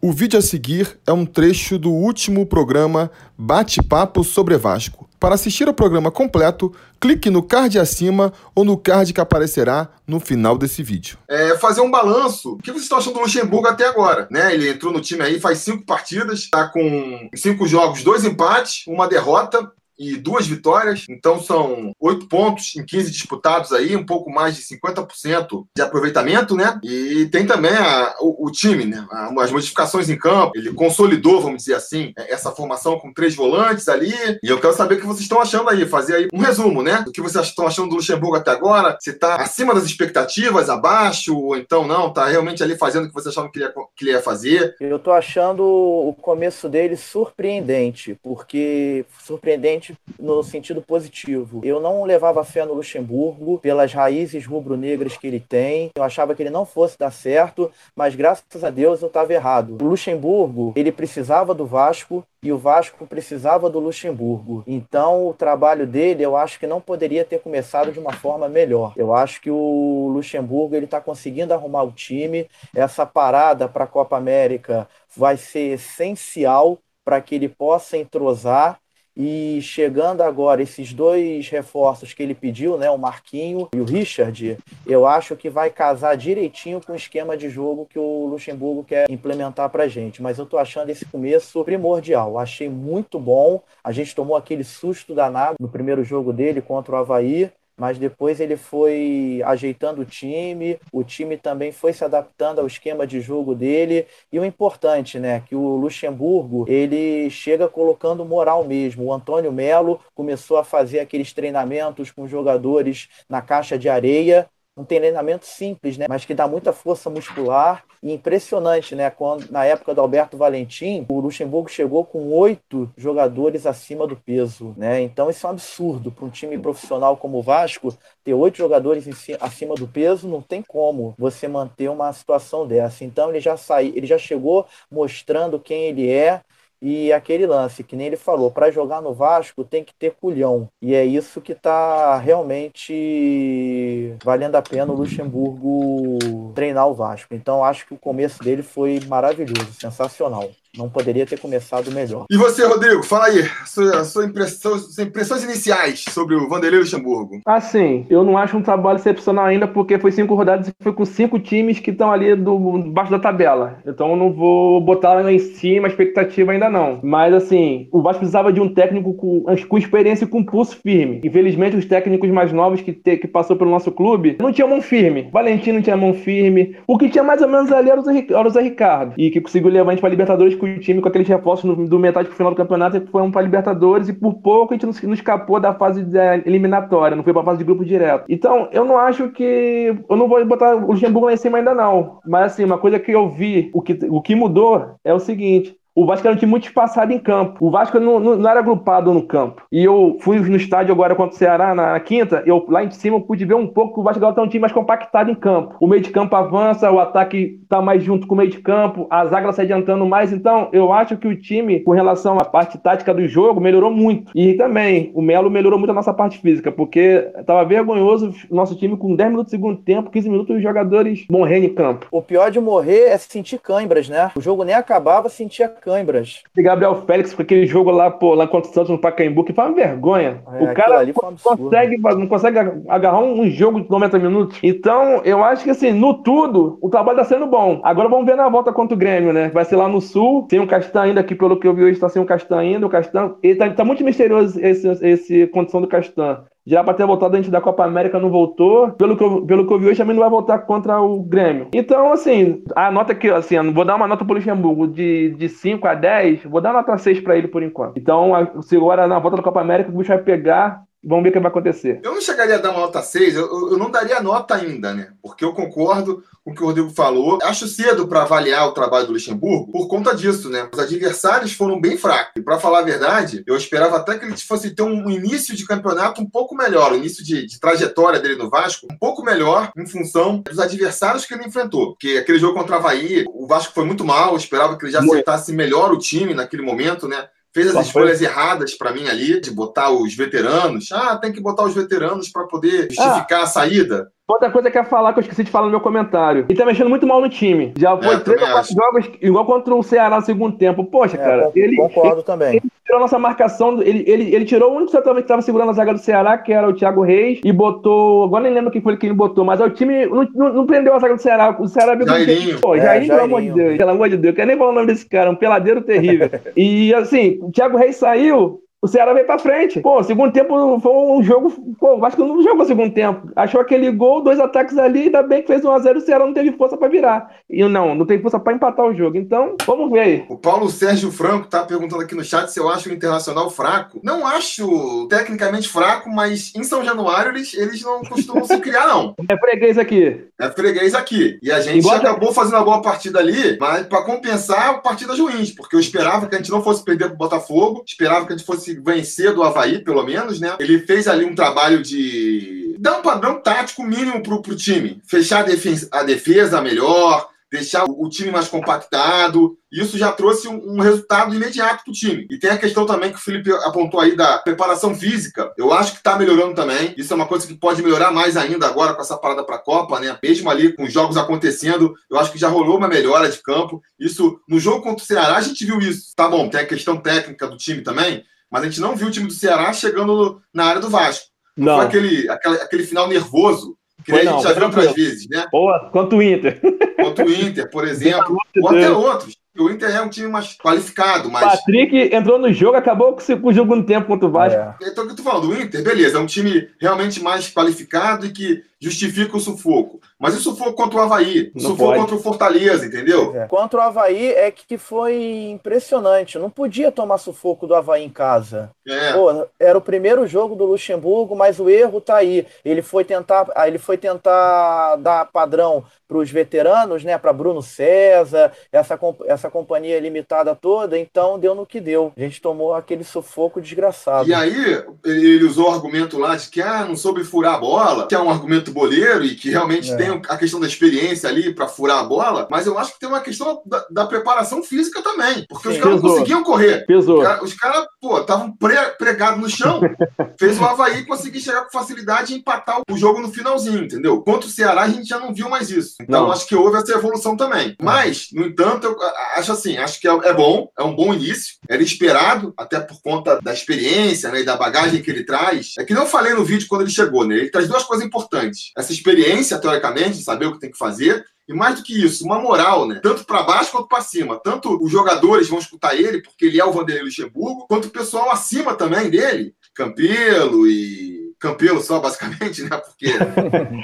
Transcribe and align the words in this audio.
O 0.00 0.12
vídeo 0.12 0.38
a 0.38 0.42
seguir 0.42 0.96
é 1.04 1.12
um 1.12 1.26
trecho 1.26 1.76
do 1.76 1.90
último 1.90 2.46
programa 2.46 3.10
Bate-Papo 3.36 4.22
sobre 4.22 4.56
Vasco. 4.56 5.08
Para 5.18 5.34
assistir 5.34 5.66
ao 5.66 5.74
programa 5.74 6.08
completo, 6.08 6.72
clique 7.00 7.28
no 7.28 7.42
card 7.42 7.80
acima 7.80 8.32
ou 8.54 8.64
no 8.64 8.76
card 8.76 9.12
que 9.12 9.20
aparecerá 9.20 9.88
no 10.06 10.20
final 10.20 10.56
desse 10.56 10.84
vídeo. 10.84 11.18
É, 11.26 11.58
fazer 11.58 11.80
um 11.80 11.90
balanço. 11.90 12.52
O 12.52 12.58
que 12.58 12.70
vocês 12.70 12.84
estão 12.84 12.98
achando 12.98 13.14
do 13.14 13.20
Luxemburgo 13.22 13.66
até 13.66 13.88
agora? 13.88 14.28
Né? 14.30 14.54
Ele 14.54 14.70
entrou 14.70 14.92
no 14.92 15.00
time 15.00 15.22
aí 15.22 15.40
faz 15.40 15.58
cinco 15.58 15.84
partidas, 15.84 16.38
está 16.40 16.68
com 16.68 17.28
cinco 17.34 17.66
jogos, 17.66 18.04
dois 18.04 18.24
empates, 18.24 18.86
uma 18.86 19.08
derrota 19.08 19.68
e 19.98 20.16
duas 20.16 20.46
vitórias. 20.46 21.04
Então 21.08 21.40
são 21.40 21.92
oito 22.00 22.28
pontos 22.28 22.74
em 22.76 22.84
15 22.84 23.10
disputados 23.10 23.72
aí, 23.72 23.96
um 23.96 24.06
pouco 24.06 24.30
mais 24.30 24.56
de 24.56 24.62
50% 24.62 25.66
de 25.74 25.82
aproveitamento, 25.82 26.54
né? 26.54 26.78
E 26.82 27.26
tem 27.26 27.46
também 27.46 27.72
a, 27.72 28.14
o, 28.20 28.46
o, 28.46 28.52
time, 28.52 28.84
né? 28.84 29.06
As 29.38 29.50
modificações 29.50 30.08
em 30.08 30.18
campo. 30.18 30.52
Ele 30.54 30.72
consolidou, 30.72 31.40
vamos 31.40 31.58
dizer 31.58 31.74
assim, 31.74 32.12
essa 32.16 32.52
formação 32.52 32.98
com 32.98 33.12
três 33.12 33.34
volantes 33.34 33.88
ali. 33.88 34.14
E 34.42 34.48
eu 34.48 34.60
quero 34.60 34.74
saber 34.74 34.96
o 34.96 35.00
que 35.00 35.06
vocês 35.06 35.22
estão 35.22 35.40
achando 35.40 35.68
aí, 35.68 35.86
fazer 35.86 36.14
aí 36.14 36.28
um 36.32 36.38
resumo, 36.38 36.82
né? 36.82 37.02
Do 37.04 37.12
que 37.12 37.20
vocês 37.20 37.46
estão 37.46 37.66
achando 37.66 37.88
do 37.88 37.96
Luxemburgo 37.96 38.36
até 38.36 38.50
agora. 38.50 38.96
Se 39.00 39.12
tá 39.12 39.36
acima 39.36 39.74
das 39.74 39.84
expectativas, 39.84 40.68
abaixo, 40.68 41.36
ou 41.36 41.56
então 41.56 41.86
não, 41.86 42.12
tá 42.12 42.26
realmente 42.26 42.62
ali 42.62 42.76
fazendo 42.76 43.04
o 43.04 43.08
que 43.08 43.14
vocês 43.14 43.34
achavam 43.34 43.50
que 43.50 43.58
ele 43.58 43.66
ia, 43.66 43.72
que 43.96 44.04
ele 44.04 44.12
ia 44.12 44.22
fazer. 44.22 44.76
Eu 44.80 44.98
tô 44.98 45.10
achando 45.10 45.62
o 45.62 46.14
começo 46.20 46.68
dele 46.68 46.96
surpreendente, 46.96 48.18
porque 48.22 49.04
surpreendente 49.24 49.87
no 50.18 50.42
sentido 50.42 50.82
positivo. 50.82 51.60
Eu 51.62 51.80
não 51.80 52.04
levava 52.04 52.44
fé 52.44 52.64
no 52.64 52.74
Luxemburgo 52.74 53.58
pelas 53.58 53.92
raízes 53.92 54.46
rubro-negras 54.46 55.16
que 55.16 55.26
ele 55.26 55.40
tem. 55.40 55.90
Eu 55.96 56.02
achava 56.02 56.34
que 56.34 56.42
ele 56.42 56.50
não 56.50 56.64
fosse 56.64 56.98
dar 56.98 57.10
certo, 57.10 57.70
mas 57.94 58.14
graças 58.14 58.64
a 58.64 58.70
Deus 58.70 59.02
eu 59.02 59.08
estava 59.08 59.32
errado. 59.32 59.78
O 59.80 59.84
Luxemburgo, 59.86 60.72
ele 60.76 60.92
precisava 60.92 61.54
do 61.54 61.66
Vasco 61.66 62.24
e 62.42 62.52
o 62.52 62.58
Vasco 62.58 63.06
precisava 63.06 63.68
do 63.68 63.80
Luxemburgo. 63.80 64.62
Então, 64.66 65.26
o 65.26 65.34
trabalho 65.34 65.86
dele, 65.86 66.24
eu 66.24 66.36
acho 66.36 66.58
que 66.58 66.66
não 66.66 66.80
poderia 66.80 67.24
ter 67.24 67.40
começado 67.40 67.90
de 67.90 67.98
uma 67.98 68.12
forma 68.12 68.48
melhor. 68.48 68.92
Eu 68.96 69.12
acho 69.14 69.40
que 69.40 69.50
o 69.50 70.10
Luxemburgo 70.12 70.74
ele 70.74 70.84
está 70.84 71.00
conseguindo 71.00 71.52
arrumar 71.52 71.82
o 71.82 71.92
time. 71.92 72.48
Essa 72.74 73.04
parada 73.04 73.68
para 73.68 73.84
a 73.84 73.88
Copa 73.88 74.16
América 74.16 74.88
vai 75.16 75.36
ser 75.36 75.74
essencial 75.74 76.78
para 77.04 77.20
que 77.20 77.34
ele 77.34 77.48
possa 77.48 77.96
entrosar 77.96 78.78
e 79.18 79.60
chegando 79.60 80.22
agora 80.22 80.62
esses 80.62 80.92
dois 80.92 81.48
reforços 81.48 82.14
que 82.14 82.22
ele 82.22 82.36
pediu, 82.36 82.78
né, 82.78 82.88
o 82.88 82.96
Marquinho 82.96 83.68
e 83.74 83.80
o 83.80 83.84
Richard, 83.84 84.56
eu 84.86 85.04
acho 85.04 85.34
que 85.34 85.50
vai 85.50 85.70
casar 85.70 86.16
direitinho 86.16 86.80
com 86.80 86.92
o 86.92 86.96
esquema 86.96 87.36
de 87.36 87.50
jogo 87.50 87.84
que 87.84 87.98
o 87.98 88.26
Luxemburgo 88.26 88.84
quer 88.84 89.10
implementar 89.10 89.68
para 89.70 89.88
gente. 89.88 90.22
Mas 90.22 90.38
eu 90.38 90.46
tô 90.46 90.56
achando 90.56 90.90
esse 90.90 91.04
começo 91.04 91.64
primordial. 91.64 92.38
Achei 92.38 92.68
muito 92.68 93.18
bom. 93.18 93.60
A 93.82 93.90
gente 93.90 94.14
tomou 94.14 94.36
aquele 94.36 94.62
susto 94.62 95.12
danado 95.12 95.56
no 95.58 95.68
primeiro 95.68 96.04
jogo 96.04 96.32
dele 96.32 96.60
contra 96.60 96.94
o 96.94 96.98
Havaí 96.98 97.50
mas 97.78 97.96
depois 97.96 98.40
ele 98.40 98.56
foi 98.56 99.40
ajeitando 99.44 100.02
o 100.02 100.04
time, 100.04 100.78
o 100.92 101.04
time 101.04 101.36
também 101.36 101.70
foi 101.72 101.92
se 101.92 102.04
adaptando 102.04 102.58
ao 102.60 102.66
esquema 102.66 103.06
de 103.06 103.20
jogo 103.20 103.54
dele, 103.54 104.06
e 104.32 104.38
o 104.38 104.44
importante, 104.44 105.18
né, 105.18 105.40
que 105.46 105.54
o 105.54 105.76
Luxemburgo, 105.76 106.64
ele 106.68 107.30
chega 107.30 107.68
colocando 107.68 108.24
moral 108.24 108.64
mesmo. 108.64 109.04
O 109.04 109.12
Antônio 109.12 109.52
Melo 109.52 110.00
começou 110.14 110.56
a 110.56 110.64
fazer 110.64 111.00
aqueles 111.00 111.32
treinamentos 111.32 112.10
com 112.10 112.26
jogadores 112.26 113.08
na 113.28 113.40
caixa 113.40 113.78
de 113.78 113.88
areia, 113.88 114.48
um 114.78 114.84
treinamento 114.84 115.44
simples, 115.44 115.98
né? 115.98 116.06
Mas 116.08 116.24
que 116.24 116.34
dá 116.34 116.46
muita 116.46 116.72
força 116.72 117.10
muscular 117.10 117.84
e 118.02 118.12
impressionante, 118.12 118.94
né? 118.94 119.10
Quando, 119.10 119.50
na 119.50 119.64
época 119.64 119.94
do 119.94 120.00
Alberto 120.00 120.36
Valentim, 120.36 121.04
o 121.08 121.20
Luxemburgo 121.20 121.68
chegou 121.68 122.04
com 122.04 122.32
oito 122.32 122.88
jogadores 122.96 123.66
acima 123.66 124.06
do 124.06 124.16
peso, 124.16 124.74
né? 124.76 125.00
Então 125.02 125.28
isso 125.28 125.46
é 125.46 125.50
um 125.50 125.52
absurdo 125.52 126.12
para 126.12 126.24
um 126.24 126.30
time 126.30 126.56
profissional 126.58 127.16
como 127.16 127.38
o 127.38 127.42
Vasco 127.42 127.96
ter 128.22 128.34
oito 128.34 128.56
jogadores 128.56 129.04
si, 129.16 129.36
acima 129.40 129.74
do 129.74 129.88
peso, 129.88 130.28
não 130.28 130.40
tem 130.40 130.62
como 130.62 131.14
você 131.18 131.48
manter 131.48 131.88
uma 131.88 132.12
situação 132.12 132.66
dessa. 132.66 133.04
Então 133.04 133.30
ele 133.30 133.40
já 133.40 133.56
saiu, 133.56 133.92
ele 133.96 134.06
já 134.06 134.18
chegou 134.18 134.66
mostrando 134.90 135.58
quem 135.58 135.84
ele 135.84 136.08
é 136.10 136.40
e 136.80 137.12
aquele 137.12 137.46
lance, 137.46 137.82
que 137.82 137.96
nem 137.96 138.06
ele 138.06 138.16
falou, 138.16 138.50
para 138.50 138.70
jogar 138.70 139.02
no 139.02 139.12
Vasco 139.12 139.64
tem 139.64 139.82
que 139.82 139.94
ter 139.94 140.12
culhão. 140.12 140.68
E 140.80 140.94
é 140.94 141.04
isso 141.04 141.40
que 141.40 141.52
está 141.52 142.16
realmente 142.18 144.14
valendo 144.22 144.54
a 144.56 144.62
pena 144.62 144.92
o 144.92 144.96
Luxemburgo 144.96 146.52
treinar 146.54 146.88
o 146.88 146.94
Vasco. 146.94 147.34
Então 147.34 147.64
acho 147.64 147.86
que 147.86 147.94
o 147.94 147.98
começo 147.98 148.42
dele 148.42 148.62
foi 148.62 149.00
maravilhoso, 149.06 149.72
sensacional. 149.72 150.50
Não 150.76 150.88
poderia 150.88 151.26
ter 151.26 151.38
começado 151.38 151.90
melhor. 151.90 152.26
E 152.30 152.36
você, 152.36 152.64
Rodrigo, 152.64 153.02
fala 153.02 153.26
aí, 153.26 153.44
sua, 153.66 154.04
sua 154.04 154.24
impressão, 154.24 154.78
suas 154.78 154.98
impressões 154.98 155.44
iniciais 155.44 156.04
sobre 156.10 156.34
o 156.34 156.48
Vanderlei 156.48 156.80
Luxemburgo. 156.80 157.40
Assim, 157.46 158.06
eu 158.10 158.22
não 158.22 158.36
acho 158.36 158.56
um 158.56 158.62
trabalho 158.62 158.98
excepcional 158.98 159.46
ainda, 159.46 159.66
porque 159.66 159.98
foi 159.98 160.12
cinco 160.12 160.34
rodadas 160.34 160.68
e 160.68 160.72
foi 160.82 160.92
com 160.92 161.04
cinco 161.04 161.38
times 161.38 161.78
que 161.78 161.90
estão 161.90 162.12
ali 162.12 162.34
do, 162.34 162.58
baixo 162.90 163.10
da 163.10 163.18
tabela. 163.18 163.78
Então 163.86 164.10
eu 164.10 164.16
não 164.16 164.32
vou 164.32 164.80
botar 164.80 165.14
lá 165.14 165.32
em 165.32 165.38
cima 165.38 165.86
a 165.86 165.90
expectativa 165.90 166.52
ainda 166.52 166.68
não. 166.68 167.00
Mas 167.02 167.32
assim, 167.34 167.88
o 167.90 168.02
Vasco 168.02 168.20
precisava 168.20 168.52
de 168.52 168.60
um 168.60 168.72
técnico 168.72 169.14
com, 169.14 169.44
com 169.68 169.78
experiência 169.78 170.24
e 170.24 170.28
com 170.28 170.44
pulso 170.44 170.76
firme. 170.76 171.20
Infelizmente, 171.24 171.76
os 171.76 171.86
técnicos 171.86 172.30
mais 172.30 172.52
novos 172.52 172.80
que, 172.80 172.92
te, 172.92 173.16
que 173.16 173.26
passou 173.26 173.56
pelo 173.56 173.70
nosso 173.70 173.90
clube 173.90 174.36
não 174.40 174.52
tinham 174.52 174.68
mão 174.68 174.82
firme. 174.82 175.28
Valentim 175.32 175.72
não 175.72 175.82
tinha 175.82 175.96
mão 175.96 176.14
firme. 176.14 176.76
O 176.86 176.98
que 176.98 177.08
tinha 177.08 177.24
mais 177.24 177.40
ou 177.40 177.48
menos 177.48 177.72
ali 177.72 177.90
era 177.90 178.00
o 178.00 178.04
Zé, 178.04 178.26
era 178.28 178.46
o 178.46 178.50
Zé 178.50 178.62
Ricardo. 178.62 179.14
E 179.16 179.30
que 179.30 179.40
conseguiu 179.40 179.70
levar 179.70 179.90
a 179.90 179.94
gente 179.94 180.00
para 180.00 180.10
Libertadores 180.10 180.54
com 180.54 180.67
o 180.76 180.80
time 180.80 181.00
com 181.00 181.08
aqueles 181.08 181.28
reforços 181.28 181.64
no, 181.64 181.88
do 181.88 181.98
metade 181.98 182.28
pro 182.28 182.36
final 182.36 182.52
do 182.52 182.56
campeonato 182.56 183.06
foi 183.10 183.22
um 183.22 183.30
para 183.30 183.42
Libertadores 183.42 184.08
e 184.08 184.12
por 184.12 184.34
pouco 184.34 184.72
a 184.72 184.76
gente 184.76 184.86
não, 184.86 185.08
não 185.08 185.14
escapou 185.14 185.60
da 185.60 185.74
fase 185.74 186.04
é, 186.16 186.42
eliminatória, 186.46 187.16
não 187.16 187.24
foi 187.24 187.32
para 187.32 187.44
fase 187.44 187.58
de 187.58 187.64
grupo 187.64 187.84
direto. 187.84 188.24
Então, 188.28 188.68
eu 188.72 188.84
não 188.84 188.98
acho 188.98 189.30
que 189.30 189.96
eu 190.08 190.16
não 190.16 190.28
vou 190.28 190.44
botar 190.44 190.74
o 190.76 190.92
Luxemburgo 190.92 191.26
lá 191.26 191.32
em 191.32 191.36
cima 191.36 191.58
ainda 191.58 191.74
não, 191.74 192.20
mas 192.26 192.52
assim, 192.52 192.64
uma 192.64 192.78
coisa 192.78 192.98
que 192.98 193.12
eu 193.12 193.28
vi, 193.30 193.70
o 193.72 193.82
que, 193.82 193.98
o 194.08 194.20
que 194.20 194.34
mudou 194.34 194.94
é 195.04 195.14
o 195.14 195.20
seguinte, 195.20 195.77
o 195.98 196.06
Vasco 196.06 196.28
era 196.28 196.36
um 196.36 196.38
time 196.38 196.50
muito 196.50 196.68
espaçado 196.68 197.12
em 197.12 197.18
campo. 197.18 197.66
O 197.66 197.72
Vasco 197.72 197.98
não, 197.98 198.20
não, 198.20 198.36
não, 198.36 198.48
era 198.48 198.60
agrupado 198.60 199.12
no 199.12 199.22
campo. 199.22 199.64
E 199.72 199.82
eu 199.82 200.16
fui 200.20 200.38
no 200.38 200.56
estádio 200.56 200.92
agora 200.94 201.16
contra 201.16 201.34
o 201.34 201.38
Ceará 201.38 201.74
na 201.74 201.98
quinta, 201.98 202.40
eu 202.46 202.64
lá 202.68 202.84
em 202.84 202.90
cima 202.92 203.16
eu 203.16 203.20
pude 203.20 203.44
ver 203.44 203.54
um 203.54 203.66
pouco 203.66 203.94
que 203.94 204.00
o 204.00 204.02
Vasco 204.04 204.18
agora 204.18 204.36
tá 204.36 204.42
um 204.42 204.48
time 204.48 204.60
mais 204.60 204.72
compactado 204.72 205.28
em 205.28 205.34
campo. 205.34 205.74
O 205.80 205.88
meio 205.88 206.00
de 206.00 206.10
campo 206.10 206.36
avança, 206.36 206.88
o 206.88 207.00
ataque 207.00 207.60
tá 207.68 207.82
mais 207.82 208.04
junto 208.04 208.28
com 208.28 208.34
o 208.34 208.38
meio 208.38 208.48
de 208.48 208.60
campo, 208.60 209.08
a 209.10 209.26
zaga 209.26 209.52
se 209.52 209.60
adiantando 209.60 210.06
mais. 210.06 210.32
Então, 210.32 210.68
eu 210.72 210.92
acho 210.92 211.16
que 211.16 211.26
o 211.26 211.36
time, 211.36 211.80
com 211.80 211.90
relação 211.90 212.38
à 212.38 212.44
parte 212.44 212.78
tática 212.78 213.12
do 213.12 213.26
jogo, 213.26 213.60
melhorou 213.60 213.90
muito. 213.90 214.30
E 214.36 214.54
também, 214.54 215.10
o 215.16 215.20
Melo 215.20 215.50
melhorou 215.50 215.80
muito 215.80 215.90
a 215.90 215.94
nossa 215.94 216.14
parte 216.14 216.38
física, 216.38 216.70
porque 216.70 217.28
tava 217.44 217.64
vergonhoso 217.64 218.32
nosso 218.52 218.76
time 218.76 218.96
com 218.96 219.16
10 219.16 219.30
minutos 219.30 219.50
de 219.50 219.56
segundo 219.56 219.78
tempo, 219.78 220.10
15 220.10 220.30
minutos 220.30 220.56
os 220.56 220.62
jogadores 220.62 221.26
morrendo 221.28 221.66
em 221.66 221.74
campo. 221.74 222.06
O 222.12 222.22
pior 222.22 222.52
de 222.52 222.60
morrer 222.60 223.08
é 223.08 223.18
sentir 223.18 223.58
cãibras, 223.58 224.08
né? 224.08 224.30
O 224.36 224.40
jogo 224.40 224.62
nem 224.62 224.76
acabava, 224.76 225.28
sentia 225.28 225.68
cãibras 225.68 225.87
câimbras. 225.88 226.42
E 226.56 226.62
Gabriel 226.62 227.02
Félix 227.06 227.34
com 227.34 227.40
aquele 227.40 227.66
jogo 227.66 227.90
lá, 227.90 228.10
pô, 228.10 228.34
lá 228.34 228.46
contra 228.46 228.70
o 228.70 228.74
Santos 228.74 228.90
no 228.90 228.98
Pacaembu, 228.98 229.42
que 229.42 229.54
foi 229.54 229.64
uma 229.64 229.74
vergonha. 229.74 230.42
É, 230.52 230.62
o 230.62 230.74
cara 230.74 231.02
um 231.02 231.12
consegue, 231.12 231.96
não 231.96 232.26
consegue 232.26 232.58
agarrar 232.88 233.20
um 233.20 233.48
jogo 233.50 233.80
de 233.80 233.90
90 233.90 234.18
minutos. 234.18 234.58
Então, 234.62 235.22
eu 235.24 235.42
acho 235.42 235.64
que 235.64 235.70
assim, 235.70 235.92
no 235.92 236.22
tudo, 236.22 236.78
o 236.82 236.90
trabalho 236.90 237.18
tá 237.18 237.24
sendo 237.24 237.46
bom. 237.46 237.80
Agora 237.82 238.08
vamos 238.08 238.26
ver 238.26 238.36
na 238.36 238.48
volta 238.48 238.72
contra 238.72 238.94
o 238.94 238.98
Grêmio, 238.98 239.32
né? 239.32 239.48
Vai 239.48 239.64
ser 239.64 239.76
lá 239.76 239.88
no 239.88 240.00
Sul. 240.00 240.46
Tem 240.48 240.60
um 240.60 240.66
Castan 240.66 241.02
ainda, 241.02 241.20
aqui 241.20 241.34
pelo 241.34 241.58
que 241.58 241.66
eu 241.66 241.74
vi 241.74 241.84
hoje, 241.84 241.98
tá 241.98 242.08
sem 242.08 242.20
um 242.20 242.26
Castan 242.26 242.58
ainda. 242.58 242.86
O 242.86 242.90
Castan. 242.90 243.34
Ele 243.42 243.56
tá, 243.56 243.70
tá 243.70 243.84
muito 243.84 244.04
misterioso 244.04 244.60
esse, 244.60 244.86
esse 245.06 245.46
condição 245.48 245.80
do 245.80 245.88
Castan. 245.88 246.44
Já 246.68 246.84
para 246.84 246.92
ter 246.92 247.06
voltado 247.06 247.34
antes 247.34 247.50
da 247.50 247.62
Copa 247.62 247.82
América 247.82 248.20
não 248.20 248.28
voltou. 248.28 248.92
Pelo 248.92 249.16
que, 249.16 249.24
eu, 249.24 249.46
pelo 249.46 249.66
que 249.66 249.72
eu 249.72 249.78
vi 249.78 249.86
hoje, 249.86 249.96
também 249.96 250.14
não 250.14 250.20
vai 250.20 250.28
voltar 250.28 250.58
contra 250.58 251.00
o 251.00 251.22
Grêmio. 251.22 251.68
Então, 251.72 252.12
assim, 252.12 252.62
a 252.76 252.90
nota 252.90 253.14
que, 253.14 253.30
assim, 253.30 253.56
vou 253.72 253.86
dar 253.86 253.96
uma 253.96 254.06
nota 254.06 254.22
pro 254.22 254.34
Luxemburgo 254.34 254.86
de, 254.86 255.30
de 255.30 255.48
5 255.48 255.86
a 255.88 255.94
10, 255.94 256.44
vou 256.44 256.60
dar 256.60 256.74
nota 256.74 256.98
6 256.98 257.20
para 257.20 257.38
ele 257.38 257.48
por 257.48 257.62
enquanto. 257.62 257.96
Então, 257.96 258.32
se 258.60 258.76
agora 258.76 259.08
na 259.08 259.18
volta 259.18 259.38
da 259.38 259.42
Copa 259.42 259.62
América, 259.62 259.90
o 259.90 259.96
bicho 259.96 260.08
vai 260.08 260.18
pegar 260.18 260.82
Vamos 261.08 261.22
ver 261.22 261.30
o 261.30 261.32
que 261.32 261.40
vai 261.40 261.50
acontecer. 261.50 262.00
Eu 262.04 262.12
não 262.12 262.20
chegaria 262.20 262.56
a 262.56 262.58
dar 262.58 262.70
uma 262.70 262.80
nota 262.80 263.00
6, 263.00 263.34
eu, 263.34 263.70
eu 263.72 263.78
não 263.78 263.90
daria 263.90 264.20
nota 264.20 264.54
ainda, 264.54 264.92
né? 264.92 265.08
Porque 265.22 265.42
eu 265.42 265.54
concordo 265.54 266.22
com 266.44 266.50
o 266.50 266.54
que 266.54 266.62
o 266.62 266.66
Rodrigo 266.66 266.90
falou. 266.90 267.38
Acho 267.42 267.66
cedo 267.66 268.06
para 268.06 268.22
avaliar 268.22 268.66
o 268.66 268.72
trabalho 268.72 269.06
do 269.06 269.14
Luxemburgo 269.14 269.72
por 269.72 269.88
conta 269.88 270.14
disso, 270.14 270.50
né? 270.50 270.68
Os 270.70 270.78
adversários 270.78 271.54
foram 271.54 271.80
bem 271.80 271.96
fracos. 271.96 272.32
E 272.36 272.42
para 272.42 272.58
falar 272.58 272.80
a 272.80 272.82
verdade, 272.82 273.42
eu 273.46 273.56
esperava 273.56 273.96
até 273.96 274.18
que 274.18 274.26
ele 274.26 274.36
fosse 274.36 274.74
ter 274.74 274.82
um 274.82 275.08
início 275.08 275.56
de 275.56 275.66
campeonato 275.66 276.20
um 276.20 276.28
pouco 276.28 276.54
melhor, 276.54 276.92
o 276.92 276.96
início 276.96 277.24
de, 277.24 277.46
de 277.46 277.58
trajetória 277.58 278.20
dele 278.20 278.36
no 278.36 278.50
Vasco 278.50 278.86
um 278.92 278.98
pouco 278.98 279.24
melhor 279.24 279.72
em 279.76 279.86
função 279.86 280.42
dos 280.42 280.58
adversários 280.58 281.24
que 281.24 281.32
ele 281.32 281.46
enfrentou. 281.46 281.92
Porque 281.92 282.18
aquele 282.18 282.38
jogo 282.38 282.58
contra 282.58 282.76
o 282.76 282.78
Havaí, 282.78 283.24
o 283.28 283.46
Vasco 283.46 283.72
foi 283.72 283.84
muito 283.84 284.04
mal, 284.04 284.32
eu 284.32 284.36
esperava 284.36 284.76
que 284.76 284.84
ele 284.84 284.92
já 284.92 285.00
acertasse 285.00 285.52
melhor 285.52 285.90
o 285.90 285.98
time 285.98 286.34
naquele 286.34 286.62
momento, 286.62 287.08
né? 287.08 287.28
Fez 287.52 287.74
as 287.74 287.86
escolhas 287.86 288.20
erradas 288.20 288.74
para 288.74 288.92
mim 288.92 289.08
ali, 289.08 289.40
de 289.40 289.50
botar 289.50 289.90
os 289.90 290.14
veteranos. 290.14 290.90
Ah, 290.92 291.16
tem 291.16 291.32
que 291.32 291.40
botar 291.40 291.64
os 291.64 291.74
veteranos 291.74 292.28
para 292.28 292.46
poder 292.46 292.88
justificar 292.90 293.40
ah. 293.40 293.44
a 293.44 293.46
saída. 293.46 294.12
Outra 294.28 294.50
coisa 294.50 294.70
que 294.70 294.76
eu 294.76 294.82
ia 294.82 294.88
falar 294.88 295.14
que 295.14 295.20
eu 295.20 295.22
esqueci 295.22 295.42
de 295.42 295.50
falar 295.50 295.64
no 295.64 295.70
meu 295.70 295.80
comentário. 295.80 296.44
Ele 296.48 296.58
tá 296.58 296.66
mexendo 296.66 296.90
muito 296.90 297.06
mal 297.06 297.18
no 297.20 297.30
time. 297.30 297.72
Já 297.78 297.96
foi 297.96 298.14
É, 298.16 298.18
três 298.18 298.42
ou 298.42 298.48
quatro 298.48 298.74
jogos, 298.74 299.10
igual 299.22 299.46
contra 299.46 299.74
o 299.74 299.82
Ceará 299.82 300.16
no 300.16 300.22
segundo 300.26 300.56
tempo. 300.58 300.84
Poxa, 300.84 301.16
É, 301.16 301.18
cara, 301.18 301.50
ele, 301.56 301.76
concordo 301.76 302.22
também. 302.22 302.56
ele 302.56 302.62
tirou 302.84 302.98
a 302.98 303.00
nossa 303.00 303.18
marcação, 303.18 303.80
ele, 303.80 304.04
ele, 304.06 304.34
ele 304.34 304.44
tirou 304.44 304.70
o 304.72 304.76
único 304.76 304.90
centroavante 304.92 305.22
que 305.22 305.28
tava 305.28 305.40
segurando 305.40 305.70
a 305.70 305.72
zaga 305.72 305.94
do 305.94 305.98
Ceará, 305.98 306.36
que 306.36 306.52
era 306.52 306.68
o 306.68 306.74
Thiago 306.74 307.00
Reis, 307.02 307.40
e 307.42 307.50
botou. 307.50 308.24
Agora 308.24 308.44
nem 308.44 308.52
lembro 308.52 308.70
quem 308.70 308.82
foi 308.82 308.98
que 308.98 309.06
ele 309.06 309.14
botou, 309.14 309.46
mas 309.46 309.60
o 309.62 309.70
time 309.70 310.04
não, 310.04 310.28
não, 310.34 310.52
não 310.52 310.66
prendeu 310.66 310.94
a 310.94 310.98
zaga 310.98 311.14
do 311.16 311.22
Ceará. 311.22 311.56
O 311.58 311.66
Ceará 311.66 311.94
viu 311.94 312.06
Jairinho. 312.06 312.60
Pô, 312.60 312.74
É, 312.74 312.80
Jairinho, 312.80 313.10
pelo 313.14 313.24
amor 313.24 313.40
de. 313.40 313.50
Deus. 313.50 313.76
Pelo 313.78 313.90
amor 313.90 314.08
de 314.10 314.16
Deus, 314.18 314.32
eu 314.32 314.36
quero 314.36 314.48
nem 314.48 314.58
falar 314.58 314.70
o 314.70 314.74
nome 314.74 314.86
desse 314.88 315.08
cara, 315.08 315.30
um 315.30 315.36
peladeiro 315.36 315.80
terrível. 315.80 316.28
e 316.54 316.92
assim, 316.92 317.38
o 317.40 317.50
Thiago 317.50 317.78
Reis 317.78 317.96
saiu. 317.96 318.60
O 318.80 318.86
Ceará 318.86 319.12
veio 319.12 319.26
pra 319.26 319.38
frente. 319.40 319.80
Pô, 319.80 320.00
segundo 320.04 320.32
tempo 320.32 320.78
foi 320.80 320.92
um 320.92 321.20
jogo. 321.22 321.50
Pô, 321.80 321.96
o 321.96 321.98
Vasco 321.98 322.24
não 322.24 322.40
jogou 322.42 322.64
segundo 322.64 322.94
tempo. 322.94 323.28
Achou 323.34 323.60
aquele 323.60 323.90
gol, 323.90 324.22
dois 324.22 324.38
ataques 324.38 324.78
ali, 324.78 325.04
ainda 325.04 325.20
bem 325.22 325.40
que 325.42 325.48
fez 325.48 325.62
1x0 325.62 325.96
o 325.96 326.00
Ceará 326.00 326.24
não 326.24 326.32
teve 326.32 326.52
força 326.52 326.76
pra 326.76 326.86
virar. 326.86 327.28
E 327.50 327.64
não, 327.68 327.94
não 327.96 328.06
tem 328.06 328.20
força 328.22 328.38
pra 328.38 328.52
empatar 328.52 328.86
o 328.86 328.94
jogo. 328.94 329.16
Então, 329.16 329.56
vamos 329.66 329.90
ver 329.90 330.00
aí. 330.00 330.24
O 330.28 330.36
Paulo 330.38 330.68
Sérgio 330.70 331.10
Franco 331.10 331.48
tá 331.48 331.64
perguntando 331.64 332.02
aqui 332.02 332.14
no 332.14 332.22
chat 332.22 332.48
se 332.52 332.60
eu 332.60 332.68
acho 332.68 332.88
o 332.88 332.92
Internacional 332.92 333.50
fraco. 333.50 333.98
Não 334.02 334.24
acho 334.24 335.06
tecnicamente 335.08 335.68
fraco, 335.68 336.08
mas 336.08 336.52
em 336.54 336.62
São 336.62 336.84
Januário 336.84 337.32
eles, 337.32 337.54
eles 337.54 337.82
não 337.82 338.02
costumam 338.02 338.44
se 338.44 338.58
criar, 338.60 338.86
não. 338.86 339.12
É 339.28 339.36
freguês 339.38 339.76
aqui. 339.76 340.24
É 340.40 340.48
freguês 340.50 340.94
aqui. 340.94 341.36
E 341.42 341.50
a 341.50 341.60
gente 341.60 341.78
Igual- 341.80 341.96
acabou 341.96 342.32
fazendo 342.32 342.54
uma 342.54 342.64
boa 342.64 342.80
partida 342.80 343.18
ali, 343.18 343.58
mas 343.58 343.86
para 343.88 344.02
compensar 344.04 344.80
partidas 344.82 345.18
ruins, 345.18 345.50
porque 345.50 345.74
eu 345.74 345.80
esperava 345.80 346.28
que 346.28 346.34
a 346.36 346.38
gente 346.38 346.50
não 346.50 346.62
fosse 346.62 346.84
perder 346.84 347.08
pro 347.08 347.16
Botafogo, 347.16 347.82
esperava 347.84 348.24
que 348.24 348.32
a 348.32 348.36
gente 348.36 348.46
fosse 348.46 348.67
vencer 348.74 349.34
do 349.34 349.42
Havaí, 349.42 349.82
pelo 349.82 350.04
menos, 350.04 350.40
né? 350.40 350.56
Ele 350.58 350.80
fez 350.80 351.06
ali 351.06 351.24
um 351.24 351.34
trabalho 351.34 351.82
de 351.82 352.76
dar 352.78 352.98
um 352.98 353.02
padrão 353.02 353.40
tático 353.40 353.82
mínimo 353.82 354.22
pro, 354.22 354.40
pro 354.40 354.56
time. 354.56 355.00
Fechar 355.06 355.40
a 355.40 355.42
defesa, 355.42 355.88
a 355.92 356.02
defesa 356.02 356.60
melhor, 356.60 357.28
deixar 357.50 357.84
o, 357.84 358.04
o 358.04 358.08
time 358.08 358.30
mais 358.30 358.48
compactado. 358.48 359.58
Isso 359.70 359.98
já 359.98 360.12
trouxe 360.12 360.48
um, 360.48 360.80
resultado 360.80 361.34
imediato 361.34 361.84
pro 361.84 361.92
time. 361.92 362.26
E 362.30 362.38
tem 362.38 362.50
a 362.50 362.58
questão 362.58 362.86
também 362.86 363.10
que 363.10 363.16
o 363.16 363.20
Felipe 363.20 363.50
apontou 363.50 364.00
aí 364.00 364.16
da 364.16 364.38
preparação 364.38 364.94
física. 364.94 365.52
Eu 365.56 365.72
acho 365.72 365.96
que 365.96 366.02
tá 366.02 366.16
melhorando 366.16 366.54
também. 366.54 366.94
Isso 366.96 367.12
é 367.12 367.16
uma 367.16 367.26
coisa 367.26 367.46
que 367.46 367.54
pode 367.54 367.82
melhorar 367.82 368.10
mais 368.10 368.36
ainda 368.36 368.66
agora 368.66 368.94
com 368.94 369.02
essa 369.02 369.16
parada 369.16 369.44
pra 369.44 369.58
Copa, 369.58 369.98
né? 370.00 370.18
Mesmo 370.22 370.48
ali 370.50 370.72
com 370.72 370.84
os 370.84 370.92
jogos 370.92 371.16
acontecendo, 371.16 371.94
eu 372.10 372.18
acho 372.18 372.32
que 372.32 372.38
já 372.38 372.48
rolou 372.48 372.78
uma 372.78 372.88
melhora 372.88 373.28
de 373.28 373.42
campo. 373.42 373.82
Isso, 373.98 374.40
no 374.48 374.58
jogo 374.58 374.82
contra 374.82 375.02
o 375.02 375.06
Ceará, 375.06 375.36
a 375.36 375.42
gente 375.42 375.64
viu 375.64 375.78
isso. 375.78 376.14
Tá 376.14 376.28
bom, 376.28 376.48
tem 376.48 376.60
a 376.60 376.66
questão 376.66 376.96
técnica 376.96 377.46
do 377.46 377.56
time 377.56 377.82
também, 377.82 378.24
mas 378.50 378.62
a 378.62 378.64
gente 378.66 378.80
não 378.80 378.96
viu 378.96 379.08
o 379.08 379.10
time 379.10 379.26
do 379.26 379.32
Ceará 379.32 379.72
chegando 379.72 380.40
na 380.52 380.64
área 380.64 380.80
do 380.80 380.90
Vasco. 380.90 381.26
Não, 381.56 381.76
foi 381.76 381.86
aquele, 381.86 382.30
aquele, 382.30 382.54
aquele 382.56 382.82
final 382.84 383.08
nervoso 383.08 383.76
que 384.04 384.12
Foi 384.12 384.20
a 384.20 384.24
gente 384.24 384.32
não, 384.32 384.42
já 384.42 384.52
viu 384.52 384.64
outras 384.64 384.92
vezes, 384.94 385.28
né? 385.28 385.46
Boa, 385.50 385.90
quanto 385.92 386.16
o 386.16 386.22
Inter. 386.22 386.60
Contra 386.96 387.24
o 387.24 387.32
Inter, 387.32 387.70
por 387.70 387.86
exemplo, 387.86 388.36
ou 388.60 388.68
até 388.68 388.90
outros. 388.90 389.36
O 389.56 389.70
Inter 389.70 389.90
é 389.94 390.00
um 390.00 390.08
time 390.08 390.28
mais 390.28 390.56
qualificado, 390.56 391.30
mas. 391.30 391.44
Patrick 391.44 392.14
entrou 392.14 392.38
no 392.38 392.52
jogo, 392.52 392.76
acabou 392.76 393.16
com 393.16 393.48
o 393.48 393.52
jogo 393.52 393.74
no 393.74 393.84
tempo 393.84 394.06
contra 394.06 394.28
o 394.28 394.30
Vasco. 394.30 394.58
É. 394.58 394.74
Então, 394.82 395.04
o 395.04 395.08
que 395.08 395.16
tô 395.16 395.22
falando, 395.22 395.48
o 395.48 395.56
Inter, 395.56 395.82
beleza, 395.82 396.18
é 396.18 396.20
um 396.20 396.26
time 396.26 396.68
realmente 396.80 397.20
mais 397.22 397.52
qualificado 397.52 398.26
e 398.26 398.30
que 398.30 398.62
justifica 398.80 399.36
o 399.36 399.40
sufoco. 399.40 400.00
Mas 400.20 400.34
e 400.34 400.38
o 400.38 400.40
sufoco 400.40 400.72
contra 400.72 400.98
o 400.98 401.02
Havaí? 401.02 401.52
O 401.54 401.62
Não 401.62 401.70
sufoco 401.70 401.90
pode. 401.90 402.00
contra 402.00 402.16
o 402.16 402.18
Fortaleza, 402.20 402.86
entendeu? 402.86 403.36
É. 403.36 403.46
Contra 403.46 403.78
o 403.78 403.82
Havaí 403.82 404.32
é 404.32 404.50
que 404.50 404.76
foi 404.76 405.48
impressionante. 405.50 406.38
Não 406.38 406.50
podia 406.50 406.90
tomar 406.90 407.18
sufoco 407.18 407.66
do 407.66 407.74
Havaí 407.74 408.04
em 408.04 408.10
casa. 408.10 408.70
É. 408.86 409.12
Pô, 409.12 409.46
era 409.60 409.78
o 409.78 409.82
primeiro 409.82 410.26
jogo 410.26 410.56
do 410.56 410.64
Luxemburgo, 410.64 411.36
mas 411.36 411.60
o 411.60 411.68
erro 411.70 412.00
tá 412.00 412.16
aí. 412.16 412.46
Ele 412.64 412.82
foi 412.82 413.04
tentar, 413.04 413.46
ah, 413.54 413.68
ele 413.68 413.78
foi 413.78 413.96
tentar 413.96 414.96
dar 414.96 415.26
padrão 415.26 415.84
para 416.08 416.16
os 416.18 416.30
veteranos, 416.30 417.04
né? 417.04 417.18
Para 417.18 417.32
Bruno 417.34 417.60
César, 417.62 418.50
essa, 418.72 418.98
essa 419.26 419.50
companhia 419.50 420.00
limitada 420.00 420.54
toda. 420.56 420.98
Então 420.98 421.38
deu 421.38 421.54
no 421.54 421.66
que 421.66 421.80
deu. 421.80 422.12
A 422.16 422.20
gente 422.20 422.40
tomou 422.40 422.74
aquele 422.74 423.04
sufoco 423.04 423.60
desgraçado. 423.60 424.28
E 424.28 424.34
aí, 424.34 424.82
ele 425.04 425.44
usou 425.44 425.68
o 425.70 425.74
argumento 425.74 426.18
lá 426.18 426.34
de 426.34 426.48
que 426.48 426.60
ah, 426.62 426.84
não 426.84 426.96
soube 426.96 427.22
furar 427.24 427.54
a 427.54 427.58
bola, 427.58 428.06
que 428.06 428.14
é 428.14 428.18
um 428.18 428.30
argumento 428.30 428.72
boleiro 428.72 429.22
e 429.24 429.34
que 429.34 429.50
realmente 429.50 429.92
É. 429.92 429.96
tem 429.96 430.07
a 430.28 430.36
questão 430.36 430.60
da 430.60 430.66
experiência 430.66 431.28
ali 431.28 431.54
para 431.54 431.68
furar 431.68 431.98
a 431.98 432.04
bola, 432.04 432.46
mas 432.50 432.66
eu 432.66 432.78
acho 432.78 432.92
que 432.94 433.00
tem 433.00 433.08
uma 433.08 433.20
questão 433.20 433.62
da, 433.66 433.86
da 433.90 434.06
preparação 434.06 434.62
física 434.62 435.02
também, 435.02 435.44
porque 435.48 435.68
os 435.68 435.74
Sim. 435.74 435.80
caras 435.80 436.02
não 436.02 436.10
conseguiam 436.10 436.42
correr. 436.44 436.86
Pesou. 436.86 437.18
Os 437.42 437.54
caras, 437.54 437.82
os 437.82 437.88
pô, 438.00 438.18
estavam 438.18 438.52
pre- 438.56 438.90
pregados 438.98 439.40
no 439.40 439.48
chão. 439.48 439.80
Fez 440.38 440.58
o 440.58 440.64
Havaí 440.64 441.04
conseguir 441.04 441.40
chegar 441.40 441.64
com 441.64 441.78
facilidade 441.78 442.32
e 442.32 442.36
empatar 442.38 442.80
o 442.88 442.96
jogo 442.96 443.20
no 443.20 443.32
finalzinho, 443.32 443.84
entendeu? 443.84 444.22
Contra 444.22 444.48
o 444.48 444.52
Ceará, 444.52 444.82
a 444.82 444.88
gente 444.88 445.08
já 445.08 445.18
não 445.18 445.34
viu 445.34 445.48
mais 445.48 445.70
isso. 445.70 445.96
Então, 446.00 446.24
Não. 446.26 446.32
acho 446.32 446.46
que 446.46 446.54
houve 446.54 446.76
essa 446.78 446.92
evolução 446.92 447.36
também. 447.36 447.74
Mas, 447.82 448.28
no 448.32 448.46
entanto, 448.46 448.86
eu 448.86 448.96
acho 449.36 449.52
assim, 449.52 449.76
acho 449.78 450.00
que 450.00 450.06
é, 450.08 450.12
é 450.12 450.32
bom, 450.32 450.68
é 450.78 450.82
um 450.84 450.94
bom 450.94 451.12
início. 451.12 451.54
Era 451.68 451.82
esperado, 451.82 452.52
até 452.56 452.78
por 452.78 453.00
conta 453.02 453.40
da 453.42 453.52
experiência 453.52 454.30
né, 454.30 454.40
e 454.40 454.44
da 454.44 454.56
bagagem 454.56 455.02
que 455.02 455.10
ele 455.10 455.24
traz. 455.24 455.72
É 455.78 455.84
que 455.84 455.94
não 455.94 456.06
falei 456.06 456.34
no 456.34 456.44
vídeo 456.44 456.68
quando 456.68 456.82
ele 456.82 456.90
chegou, 456.90 457.26
né? 457.26 457.34
Ele 457.36 457.50
traz 457.50 457.66
duas 457.68 457.82
coisas 457.84 458.06
importantes. 458.06 458.70
Essa 458.76 458.92
experiência, 458.92 459.58
teoricamente, 459.58 459.97
de 460.04 460.22
saber 460.22 460.46
o 460.46 460.52
que 460.52 460.60
tem 460.60 460.70
que 460.70 460.78
fazer. 460.78 461.24
E 461.48 461.54
mais 461.54 461.76
do 461.76 461.82
que 461.82 462.04
isso, 462.04 462.26
uma 462.26 462.38
moral, 462.38 462.86
né? 462.86 463.00
Tanto 463.02 463.24
para 463.24 463.42
baixo 463.42 463.72
quanto 463.72 463.88
para 463.88 464.02
cima. 464.02 464.38
Tanto 464.38 464.78
os 464.84 464.92
jogadores 464.92 465.48
vão 465.48 465.58
escutar 465.58 465.96
ele, 465.96 466.20
porque 466.20 466.44
ele 466.44 466.60
é 466.60 466.64
o 466.64 466.72
Vanderlei 466.72 467.04
Luxemburgo, 467.04 467.66
quanto 467.66 467.86
o 467.86 467.90
pessoal 467.90 468.30
acima 468.30 468.74
também 468.74 469.08
dele, 469.08 469.54
Campelo 469.74 470.66
e. 470.66 471.16
Campelo 471.38 471.80
só, 471.80 472.00
basicamente, 472.00 472.64
né? 472.68 472.76
Porque 472.76 473.12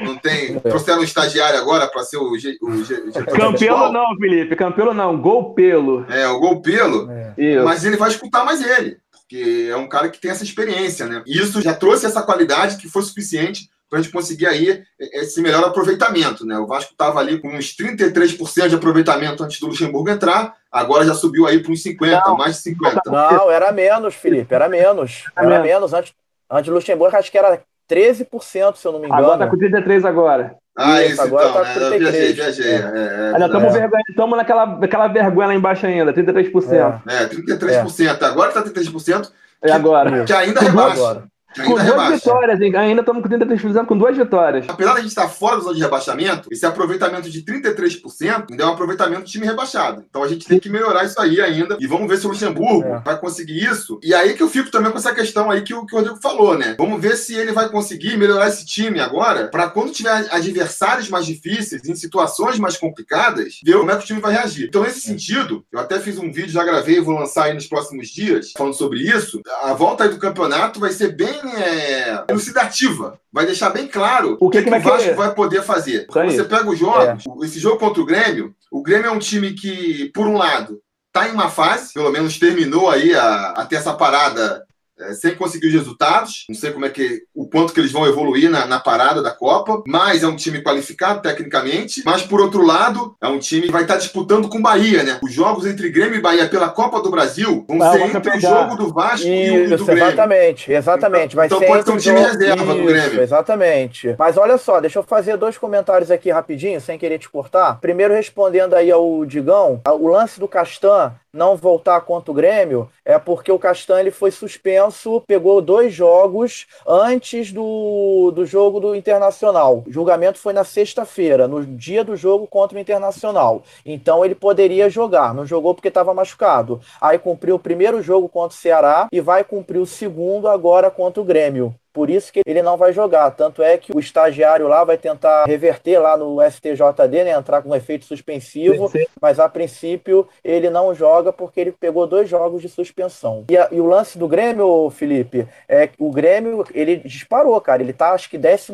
não 0.04 0.18
tem. 0.18 0.58
Trouxeram 0.60 1.00
um 1.00 1.04
estagiário 1.04 1.58
agora 1.58 1.86
para 1.86 2.02
ser 2.02 2.18
o, 2.18 2.36
G, 2.36 2.58
o 2.60 2.84
G, 2.84 2.96
diretor 2.96 3.32
de 3.32 3.40
Campelo 3.40 3.92
não, 3.92 4.16
Felipe. 4.18 4.56
Campelo 4.56 4.92
não. 4.92 5.18
Gol 5.18 5.54
pelo. 5.54 6.04
É, 6.10 6.28
o 6.28 6.40
Golpelo. 6.40 7.08
É. 7.38 7.62
Mas 7.62 7.84
ele 7.84 7.96
vai 7.96 8.10
escutar 8.10 8.44
mais 8.44 8.60
ele, 8.60 8.98
porque 9.10 9.68
é 9.70 9.76
um 9.76 9.88
cara 9.88 10.10
que 10.10 10.20
tem 10.20 10.32
essa 10.32 10.44
experiência, 10.44 11.06
né? 11.06 11.22
E 11.24 11.38
isso 11.38 11.62
já 11.62 11.72
trouxe 11.72 12.04
essa 12.04 12.22
qualidade 12.22 12.76
que 12.76 12.90
foi 12.90 13.02
suficiente 13.02 13.70
para 13.94 14.00
a 14.00 14.02
gente 14.02 14.12
conseguir 14.12 14.46
aí 14.48 14.82
esse 14.98 15.40
melhor 15.40 15.62
aproveitamento, 15.64 16.44
né? 16.44 16.58
O 16.58 16.66
Vasco 16.66 16.90
estava 16.90 17.20
ali 17.20 17.38
com 17.40 17.48
uns 17.56 17.76
33% 17.76 18.68
de 18.68 18.74
aproveitamento 18.74 19.44
antes 19.44 19.60
do 19.60 19.68
Luxemburgo 19.68 20.10
entrar, 20.10 20.54
agora 20.70 21.04
já 21.06 21.14
subiu 21.14 21.46
aí 21.46 21.62
para 21.62 21.70
uns 21.70 21.80
50, 21.82 22.22
Não. 22.26 22.36
mais 22.36 22.56
de 22.56 22.62
50. 22.62 23.02
Não, 23.06 23.50
era 23.50 23.70
menos, 23.70 24.14
Felipe, 24.16 24.52
era 24.52 24.68
menos. 24.68 25.24
Era 25.36 25.54
Era 25.54 25.62
menos. 25.62 25.94
Antes, 25.94 26.12
antes 26.50 26.68
do 26.68 26.74
Luxemburgo, 26.74 27.16
acho 27.16 27.30
que 27.30 27.38
era 27.38 27.62
13%, 27.88 28.74
se 28.76 28.84
eu 28.86 28.92
não 28.92 28.98
me 28.98 29.06
engano. 29.06 29.22
Agora 29.22 29.38
tá 29.38 29.46
com 29.46 29.56
33 29.56 30.04
agora. 30.04 30.56
Ah, 30.76 31.00
Isso, 31.02 31.12
isso, 31.12 31.22
agora 31.22 31.48
então, 31.50 31.62
tá 31.62 31.68
né? 31.68 31.74
com 31.74 31.80
Eu 31.80 31.88
33. 31.90 32.14
viajei, 32.14 32.32
viajei. 32.32 32.72
É, 32.72 32.76
é, 32.76 33.26
Ainda 33.34 33.44
é, 33.44 33.46
estamos 33.46 33.74
É. 33.74 33.78
vergonha, 33.78 34.02
estamos 34.08 34.36
naquela, 34.36 34.66
naquela 34.66 35.06
vergonha 35.06 35.46
lá 35.46 35.54
embaixo 35.54 35.86
ainda, 35.86 36.12
33%. 36.12 37.00
é, 37.06 37.26
33%. 37.26 38.22
Agora 38.24 38.48
está 38.48 38.60
33%, 38.62 39.30
É, 39.62 39.70
agora. 39.70 40.24
que 40.24 40.32
ainda 40.32 40.60
Agora. 40.62 41.24
Rebaixa. 41.56 41.72
Com 41.72 41.78
ainda 41.78 41.92
duas 41.92 42.04
rebaixa. 42.04 42.16
vitórias, 42.16 42.60
hein? 42.60 42.76
ainda 42.76 43.00
estamos 43.00 43.22
com 43.22 43.28
33% 43.28 43.86
com 43.86 43.96
duas 43.98 44.16
vitórias. 44.16 44.66
Apesar 44.68 44.92
de 44.92 44.98
a 44.98 45.00
gente 45.02 45.08
estar 45.10 45.28
fora 45.28 45.56
da 45.56 45.62
zona 45.62 45.74
de 45.74 45.80
rebaixamento, 45.82 46.48
esse 46.50 46.64
aproveitamento 46.66 47.30
de 47.30 47.42
33% 47.42 48.46
ainda 48.50 48.62
é 48.62 48.66
um 48.66 48.70
aproveitamento 48.72 49.22
do 49.22 49.26
time 49.26 49.46
rebaixado. 49.46 50.04
Então 50.08 50.22
a 50.22 50.28
gente 50.28 50.46
tem 50.46 50.58
que 50.58 50.68
melhorar 50.68 51.04
isso 51.04 51.20
aí 51.20 51.40
ainda. 51.40 51.76
E 51.80 51.86
vamos 51.86 52.08
ver 52.08 52.18
se 52.18 52.26
o 52.26 52.30
Luxemburgo 52.30 52.84
É. 52.84 53.00
vai 53.00 53.18
conseguir 53.18 53.64
isso. 53.64 53.98
E 54.02 54.14
aí 54.14 54.34
que 54.34 54.42
eu 54.42 54.48
fico 54.48 54.70
também 54.70 54.90
com 54.90 54.98
essa 54.98 55.14
questão 55.14 55.50
aí 55.50 55.62
que 55.62 55.74
o, 55.74 55.84
que 55.86 55.94
o 55.94 55.98
Rodrigo 55.98 56.18
falou, 56.20 56.56
né? 56.56 56.74
Vamos 56.78 57.00
ver 57.00 57.16
se 57.16 57.34
ele 57.34 57.52
vai 57.52 57.68
conseguir 57.68 58.16
melhorar 58.16 58.48
esse 58.48 58.64
time 58.64 59.00
agora, 59.00 59.48
para 59.48 59.68
quando 59.68 59.92
tiver 59.92 60.26
adversários 60.30 61.08
mais 61.08 61.26
difíceis, 61.26 61.84
em 61.88 61.94
situações 61.94 62.58
mais 62.58 62.76
complicadas, 62.76 63.60
ver 63.64 63.76
como 63.76 63.90
é 63.90 63.96
que 63.96 64.02
o 64.04 64.06
time 64.06 64.20
vai 64.20 64.32
reagir. 64.32 64.66
Então, 64.68 64.82
nesse 64.82 65.00
sentido, 65.00 65.64
eu 65.72 65.78
até 65.78 65.98
fiz 66.00 66.18
um 66.18 66.32
vídeo, 66.32 66.50
já 66.50 66.64
gravei 66.64 67.00
vou 67.00 67.18
lançar 67.18 67.44
aí 67.44 67.54
nos 67.54 67.66
próximos 67.66 68.08
dias, 68.08 68.52
falando 68.56 68.74
sobre 68.74 69.00
isso. 69.00 69.40
A 69.62 69.74
volta 69.74 70.04
aí 70.04 70.10
do 70.10 70.18
campeonato 70.18 70.80
vai 70.80 70.90
ser 70.92 71.14
bem 71.14 71.43
é, 71.48 72.24
elucidativa. 72.28 73.18
Vai 73.32 73.46
deixar 73.46 73.70
bem 73.70 73.86
claro 73.86 74.36
O 74.40 74.48
que 74.50 74.62
que 74.62 74.68
o 74.68 74.70
vai 74.70 74.80
Vasco 74.80 74.98
querer. 74.98 75.14
vai 75.16 75.34
poder 75.34 75.62
fazer. 75.62 76.06
Você 76.32 76.44
pega 76.44 76.68
os 76.70 76.78
jogos, 76.78 77.24
esse 77.42 77.58
jogo 77.58 77.78
contra 77.78 78.00
o 78.02 78.06
Grêmio, 78.06 78.54
o 78.70 78.82
Grêmio 78.82 79.08
é 79.08 79.10
um 79.10 79.18
time 79.18 79.52
que, 79.52 80.10
por 80.14 80.26
um 80.26 80.36
lado, 80.36 80.80
tá 81.12 81.28
em 81.28 81.32
uma 81.32 81.48
fase, 81.48 81.92
pelo 81.92 82.10
menos 82.10 82.38
terminou 82.38 82.90
aí 82.90 83.14
a, 83.14 83.50
a 83.50 83.66
ter 83.66 83.76
essa 83.76 83.94
parada 83.94 84.64
é, 84.98 85.12
sem 85.12 85.34
conseguir 85.34 85.66
os 85.68 85.72
resultados. 85.72 86.44
Não 86.48 86.54
sei 86.56 86.70
como 86.72 86.84
é 86.86 86.88
que 86.90 87.22
o 87.34 87.46
quanto 87.48 87.72
que 87.72 87.80
eles 87.80 87.92
vão 87.92 88.06
evoluir 88.06 88.50
na, 88.50 88.66
na 88.66 88.78
parada 88.80 89.22
da 89.22 89.30
Copa, 89.30 89.82
mas 89.86 90.22
é 90.22 90.26
um 90.26 90.36
time 90.36 90.62
qualificado 90.62 91.20
tecnicamente. 91.22 92.02
Mas 92.04 92.22
por 92.22 92.40
outro 92.40 92.64
lado, 92.64 93.16
é 93.20 93.26
um 93.28 93.38
time 93.38 93.66
que 93.66 93.72
vai 93.72 93.82
estar 93.82 93.96
disputando 93.96 94.48
com 94.48 94.58
o 94.58 94.62
Bahia, 94.62 95.02
né? 95.02 95.18
Os 95.22 95.32
jogos 95.32 95.66
entre 95.66 95.88
Grêmio 95.90 96.16
e 96.16 96.20
Bahia 96.20 96.48
pela 96.48 96.68
Copa 96.68 97.00
do 97.02 97.10
Brasil 97.10 97.64
vão 97.68 97.82
Ah, 97.82 97.92
ser 97.92 98.00
entre 98.02 98.18
o 98.18 98.22
pegar. 98.22 98.40
jogo 98.40 98.76
do 98.76 98.92
Vasco 98.92 99.26
e 99.26 99.64
o 99.64 99.68
do 99.68 99.74
Isso, 99.74 99.84
Grêmio. 99.84 100.04
exatamente, 100.06 100.72
exatamente. 100.72 101.36
Vai 101.36 101.46
Então 101.46 101.58
ser 101.58 101.66
pode 101.66 101.84
ter 101.84 101.90
um 101.92 101.96
time 101.96 102.18
jogos- 102.18 102.32
reserva 102.32 102.64
do 102.64 102.80
Isso, 102.80 102.84
Grêmio. 102.86 103.22
Exatamente. 103.22 104.14
Mas 104.18 104.36
olha 104.36 104.58
só, 104.58 104.80
deixa 104.80 104.98
eu 104.98 105.02
fazer 105.02 105.36
dois 105.36 105.58
comentários 105.58 106.10
aqui 106.10 106.30
rapidinho, 106.30 106.80
sem 106.80 106.98
querer 106.98 107.18
te 107.18 107.28
cortar. 107.28 107.78
Primeiro, 107.80 108.14
respondendo 108.14 108.74
aí 108.74 108.90
ao 108.90 109.24
Digão, 109.24 109.80
o 109.86 110.08
lance 110.08 110.38
do 110.40 110.48
Castan 110.48 111.12
não 111.34 111.56
voltar 111.56 112.00
contra 112.02 112.30
o 112.30 112.34
Grêmio 112.34 112.88
é 113.04 113.18
porque 113.18 113.50
o 113.50 113.58
Castan 113.58 114.00
ele 114.00 114.10
foi 114.10 114.30
suspenso 114.30 115.20
pegou 115.26 115.60
dois 115.60 115.92
jogos 115.92 116.66
antes 116.86 117.52
do, 117.52 118.30
do 118.34 118.46
jogo 118.46 118.78
do 118.78 118.94
Internacional. 118.94 119.82
O 119.86 119.92
julgamento 119.92 120.38
foi 120.38 120.52
na 120.52 120.64
sexta-feira, 120.64 121.48
no 121.48 121.66
dia 121.66 122.04
do 122.04 122.16
jogo 122.16 122.46
contra 122.46 122.78
o 122.78 122.80
Internacional. 122.80 123.62
Então 123.84 124.24
ele 124.24 124.34
poderia 124.34 124.88
jogar, 124.88 125.34
não 125.34 125.44
jogou 125.44 125.74
porque 125.74 125.88
estava 125.88 126.14
machucado. 126.14 126.80
Aí 127.00 127.18
cumpriu 127.18 127.56
o 127.56 127.58
primeiro 127.58 128.00
jogo 128.00 128.28
contra 128.28 128.56
o 128.56 128.60
Ceará 128.60 129.08
e 129.10 129.20
vai 129.20 129.42
cumprir 129.42 129.78
o 129.78 129.86
segundo 129.86 130.48
agora 130.48 130.90
contra 130.90 131.20
o 131.20 131.24
Grêmio. 131.24 131.74
Por 131.94 132.10
isso 132.10 132.32
que 132.32 132.42
ele 132.44 132.60
não 132.60 132.76
vai 132.76 132.92
jogar. 132.92 133.30
Tanto 133.30 133.62
é 133.62 133.78
que 133.78 133.96
o 133.96 134.00
estagiário 134.00 134.66
lá 134.66 134.82
vai 134.82 134.98
tentar 134.98 135.44
reverter 135.44 136.00
lá 136.00 136.16
no 136.16 136.42
STJD, 136.42 137.22
né, 137.22 137.30
entrar 137.30 137.62
com 137.62 137.70
um 137.70 137.74
efeito 137.74 138.04
suspensivo, 138.04 138.88
sim, 138.88 138.98
sim. 138.98 139.06
mas 139.22 139.38
a 139.38 139.48
princípio 139.48 140.26
ele 140.42 140.68
não 140.68 140.92
joga 140.92 141.32
porque 141.32 141.60
ele 141.60 141.70
pegou 141.70 142.04
dois 142.04 142.28
jogos 142.28 142.60
de 142.60 142.68
suspensão. 142.68 143.44
E, 143.48 143.56
a, 143.56 143.68
e, 143.70 143.80
o 143.80 143.86
lance 143.86 144.18
do 144.18 144.26
Grêmio, 144.26 144.90
Felipe, 144.90 145.46
é 145.68 145.86
que 145.86 145.94
o 146.00 146.10
Grêmio 146.10 146.64
ele 146.74 146.96
disparou, 146.96 147.60
cara. 147.60 147.80
Ele 147.80 147.92
tá 147.92 148.10
acho 148.10 148.28
que 148.28 148.38
11 148.38 148.72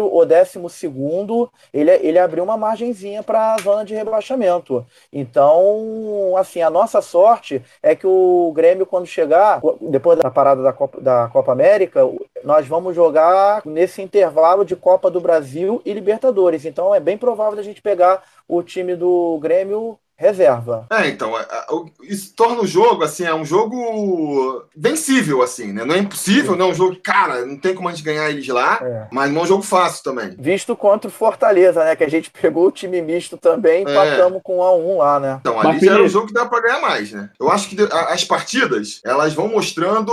ou 0.00 0.26
12, 0.26 1.50
ele, 1.72 1.90
ele 1.90 2.18
abriu 2.18 2.42
uma 2.42 2.56
margenzinha 2.56 3.22
para 3.22 3.54
a 3.54 3.58
zona 3.58 3.84
de 3.84 3.94
rebaixamento. 3.94 4.84
Então, 5.12 6.34
assim, 6.36 6.62
a 6.62 6.70
nossa 6.70 7.00
sorte 7.00 7.62
é 7.80 7.94
que 7.94 8.08
o 8.08 8.52
Grêmio, 8.56 8.84
quando 8.84 9.06
chegar, 9.06 9.60
depois 9.80 10.18
da 10.18 10.32
parada 10.32 10.62
da 10.64 10.72
Copa, 10.72 11.00
da 11.00 11.28
Copa 11.28 11.52
América, 11.52 12.00
nós 12.44 12.66
vamos 12.66 12.94
jogar 12.94 13.62
nesse 13.64 14.02
intervalo 14.02 14.64
de 14.64 14.76
Copa 14.76 15.10
do 15.10 15.20
Brasil 15.20 15.80
e 15.84 15.92
Libertadores. 15.92 16.64
Então 16.64 16.94
é 16.94 17.00
bem 17.00 17.18
provável 17.18 17.58
a 17.58 17.62
gente 17.62 17.82
pegar 17.82 18.22
o 18.48 18.62
time 18.62 18.96
do 18.96 19.38
Grêmio 19.40 19.98
reserva. 20.20 20.86
É, 20.90 21.08
então, 21.08 21.36
é, 21.36 21.40
é, 21.40 21.66
isso 22.02 22.34
torna 22.36 22.60
o 22.60 22.66
jogo, 22.66 23.02
assim, 23.02 23.24
é 23.24 23.34
um 23.34 23.44
jogo 23.44 24.62
vencível, 24.76 25.40
assim, 25.40 25.72
né? 25.72 25.82
Não 25.82 25.94
é 25.94 25.98
impossível, 25.98 26.54
não 26.54 26.66
é 26.66 26.68
um 26.68 26.74
jogo, 26.74 26.94
cara, 27.02 27.46
não 27.46 27.56
tem 27.56 27.74
como 27.74 27.88
a 27.88 27.92
gente 27.92 28.04
ganhar 28.04 28.28
eles 28.28 28.46
lá, 28.48 28.78
é. 28.82 29.08
mas 29.10 29.32
não 29.32 29.40
é 29.40 29.44
um 29.44 29.46
jogo 29.46 29.62
fácil 29.62 30.04
também. 30.04 30.36
Visto 30.38 30.76
contra 30.76 31.08
o 31.08 31.10
Fortaleza, 31.12 31.82
né? 31.82 31.96
Que 31.96 32.04
a 32.04 32.10
gente 32.10 32.28
pegou 32.38 32.66
o 32.66 32.70
time 32.70 33.00
misto 33.00 33.38
também 33.38 33.82
e 33.82 33.88
é. 33.88 33.90
empatamos 33.90 34.42
com 34.44 34.58
um 34.58 34.62
a 34.62 34.76
um 34.76 34.98
lá, 34.98 35.18
né? 35.18 35.38
Então, 35.40 35.58
ali 35.58 35.72
mas, 35.72 35.80
já 35.80 35.94
era 35.94 36.02
um 36.02 36.08
jogo 36.08 36.26
que 36.26 36.34
dá 36.34 36.44
pra 36.44 36.60
ganhar 36.60 36.82
mais, 36.82 37.12
né? 37.12 37.30
Eu 37.40 37.50
acho 37.50 37.70
que 37.70 37.76
as 37.90 38.22
partidas, 38.22 39.00
elas 39.02 39.32
vão 39.32 39.48
mostrando 39.48 40.12